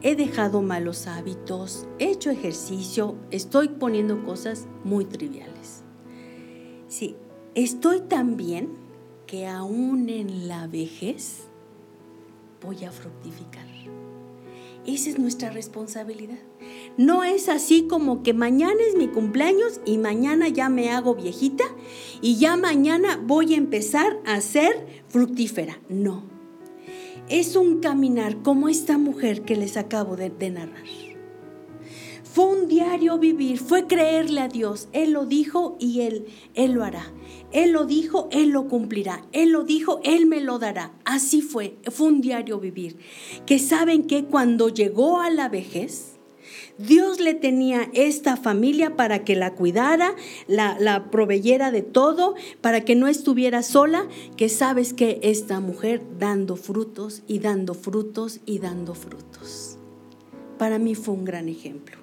he 0.00 0.16
dejado 0.16 0.62
malos 0.62 1.06
hábitos, 1.08 1.86
he 1.98 2.06
hecho 2.06 2.30
ejercicio, 2.30 3.16
estoy 3.30 3.68
poniendo 3.68 4.24
cosas 4.24 4.66
muy 4.82 5.04
triviales. 5.04 5.82
Sí, 6.88 7.16
estoy 7.54 8.00
tan 8.00 8.38
bien 8.38 8.70
que 9.26 9.46
aún 9.46 10.08
en 10.08 10.48
la 10.48 10.68
vejez 10.68 11.42
voy 12.62 12.82
a 12.86 12.90
fructificar. 12.90 13.62
Esa 14.86 15.10
es 15.10 15.18
nuestra 15.18 15.50
responsabilidad. 15.50 16.38
No 16.96 17.24
es 17.24 17.48
así 17.48 17.86
como 17.88 18.22
que 18.22 18.34
mañana 18.34 18.80
es 18.88 18.96
mi 18.96 19.08
cumpleaños 19.08 19.80
y 19.84 19.98
mañana 19.98 20.48
ya 20.48 20.68
me 20.68 20.90
hago 20.90 21.14
viejita 21.14 21.64
y 22.20 22.36
ya 22.36 22.56
mañana 22.56 23.20
voy 23.24 23.54
a 23.54 23.58
empezar 23.58 24.18
a 24.26 24.40
ser 24.40 25.04
fructífera. 25.08 25.80
No. 25.88 26.24
Es 27.28 27.56
un 27.56 27.80
caminar 27.80 28.42
como 28.42 28.68
esta 28.68 28.98
mujer 28.98 29.42
que 29.42 29.56
les 29.56 29.76
acabo 29.76 30.16
de, 30.16 30.30
narrar. 30.50 30.82
Fue 32.32 32.46
un 32.46 32.66
diario 32.66 33.18
vivir, 33.18 33.58
fue 33.58 33.86
creerle 33.86 34.40
a 34.40 34.48
Dios. 34.48 34.88
Él 34.92 35.12
lo 35.12 35.26
dijo 35.26 35.76
y 35.78 36.00
Él, 36.00 36.24
Él 36.54 36.72
lo 36.72 36.82
hará. 36.82 37.12
Él 37.50 37.72
lo 37.72 37.84
dijo, 37.84 38.28
Él 38.32 38.48
lo 38.48 38.68
cumplirá. 38.68 39.22
Él 39.32 39.50
lo 39.50 39.64
dijo, 39.64 40.00
Él 40.02 40.24
me 40.24 40.40
lo 40.40 40.58
dará. 40.58 40.92
Así 41.04 41.42
fue, 41.42 41.76
fue 41.90 42.06
un 42.06 42.22
diario 42.22 42.58
vivir. 42.58 42.96
Que 43.44 43.58
saben 43.58 44.04
que 44.04 44.24
cuando 44.24 44.70
llegó 44.70 45.20
a 45.20 45.28
la 45.28 45.50
vejez, 45.50 46.12
Dios 46.78 47.20
le 47.20 47.34
tenía 47.34 47.90
esta 47.92 48.38
familia 48.38 48.96
para 48.96 49.24
que 49.24 49.36
la 49.36 49.52
cuidara, 49.52 50.14
la, 50.46 50.78
la 50.80 51.10
proveyera 51.10 51.70
de 51.70 51.82
todo, 51.82 52.34
para 52.62 52.82
que 52.82 52.94
no 52.94 53.08
estuviera 53.08 53.62
sola, 53.62 54.08
que 54.38 54.48
sabes 54.48 54.94
que 54.94 55.20
esta 55.22 55.60
mujer 55.60 56.00
dando 56.18 56.56
frutos 56.56 57.24
y 57.26 57.40
dando 57.40 57.74
frutos 57.74 58.40
y 58.46 58.58
dando 58.58 58.94
frutos. 58.94 59.76
Para 60.56 60.78
mí 60.78 60.94
fue 60.94 61.12
un 61.12 61.26
gran 61.26 61.50
ejemplo. 61.50 62.01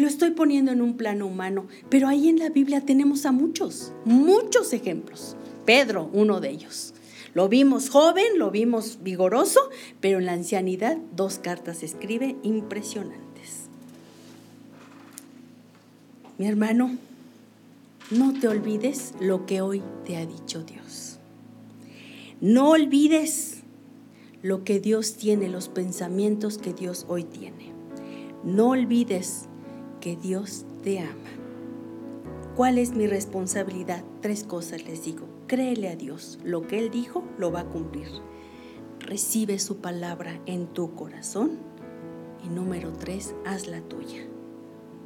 Lo 0.00 0.06
estoy 0.06 0.30
poniendo 0.30 0.70
en 0.70 0.80
un 0.80 0.96
plano 0.96 1.26
humano, 1.26 1.66
pero 1.88 2.06
ahí 2.06 2.28
en 2.28 2.38
la 2.38 2.50
Biblia 2.50 2.80
tenemos 2.80 3.26
a 3.26 3.32
muchos, 3.32 3.92
muchos 4.04 4.72
ejemplos. 4.72 5.34
Pedro, 5.64 6.08
uno 6.12 6.40
de 6.40 6.50
ellos. 6.50 6.94
Lo 7.34 7.48
vimos 7.48 7.90
joven, 7.90 8.38
lo 8.38 8.52
vimos 8.52 8.98
vigoroso, 9.02 9.58
pero 10.00 10.20
en 10.20 10.26
la 10.26 10.34
ancianidad 10.34 10.98
dos 11.16 11.38
cartas 11.38 11.82
escribe 11.82 12.36
impresionantes. 12.44 13.66
Mi 16.38 16.46
hermano, 16.46 16.96
no 18.12 18.38
te 18.38 18.46
olvides 18.46 19.14
lo 19.20 19.46
que 19.46 19.62
hoy 19.62 19.82
te 20.06 20.16
ha 20.16 20.24
dicho 20.24 20.62
Dios. 20.62 21.18
No 22.40 22.70
olvides 22.70 23.62
lo 24.42 24.62
que 24.62 24.78
Dios 24.78 25.14
tiene, 25.14 25.48
los 25.48 25.68
pensamientos 25.68 26.56
que 26.56 26.72
Dios 26.72 27.04
hoy 27.08 27.24
tiene. 27.24 27.72
No 28.44 28.68
olvides 28.68 29.47
que 30.00 30.16
Dios 30.16 30.64
te 30.82 31.00
ama. 31.00 31.30
¿Cuál 32.56 32.78
es 32.78 32.92
mi 32.92 33.06
responsabilidad? 33.06 34.02
Tres 34.20 34.44
cosas 34.44 34.84
les 34.84 35.04
digo. 35.04 35.26
Créele 35.46 35.88
a 35.88 35.96
Dios. 35.96 36.38
Lo 36.44 36.66
que 36.66 36.78
Él 36.78 36.90
dijo 36.90 37.24
lo 37.38 37.52
va 37.52 37.60
a 37.60 37.68
cumplir. 37.68 38.08
Recibe 39.00 39.58
su 39.58 39.76
palabra 39.76 40.40
en 40.46 40.66
tu 40.66 40.94
corazón. 40.94 41.52
Y 42.44 42.48
número 42.48 42.92
tres, 42.92 43.34
haz 43.44 43.66
la 43.66 43.80
tuya, 43.80 44.26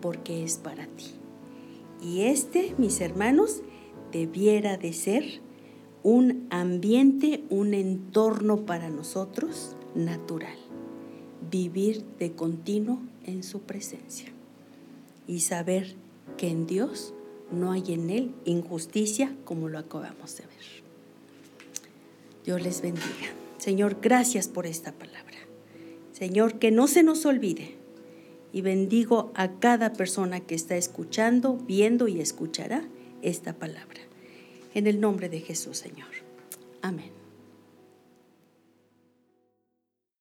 porque 0.00 0.44
es 0.44 0.56
para 0.58 0.86
ti. 0.86 1.12
Y 2.02 2.22
este, 2.22 2.74
mis 2.78 3.00
hermanos, 3.00 3.62
debiera 4.12 4.76
de 4.76 4.92
ser 4.92 5.24
un 6.02 6.46
ambiente, 6.50 7.44
un 7.48 7.74
entorno 7.74 8.66
para 8.66 8.90
nosotros 8.90 9.76
natural. 9.94 10.56
Vivir 11.50 12.04
de 12.18 12.32
continuo 12.32 13.00
en 13.24 13.42
su 13.42 13.60
presencia 13.60 14.31
y 15.26 15.40
saber 15.40 15.94
que 16.36 16.48
en 16.48 16.66
Dios 16.66 17.14
no 17.50 17.72
hay 17.72 17.92
en 17.92 18.10
Él 18.10 18.34
injusticia 18.44 19.34
como 19.44 19.68
lo 19.68 19.78
acabamos 19.78 20.36
de 20.36 20.44
ver. 20.44 20.82
Dios 22.44 22.62
les 22.62 22.80
bendiga. 22.82 23.32
Señor, 23.58 23.98
gracias 24.00 24.48
por 24.48 24.66
esta 24.66 24.92
palabra. 24.92 25.38
Señor, 26.12 26.58
que 26.58 26.70
no 26.70 26.88
se 26.88 27.02
nos 27.02 27.24
olvide 27.26 27.76
y 28.52 28.60
bendigo 28.60 29.32
a 29.34 29.52
cada 29.60 29.92
persona 29.92 30.40
que 30.40 30.54
está 30.54 30.76
escuchando, 30.76 31.56
viendo 31.56 32.08
y 32.08 32.20
escuchará 32.20 32.84
esta 33.22 33.54
palabra. 33.54 34.00
En 34.74 34.86
el 34.86 35.00
nombre 35.00 35.28
de 35.28 35.40
Jesús, 35.40 35.78
Señor. 35.78 36.08
Amén. 36.80 37.21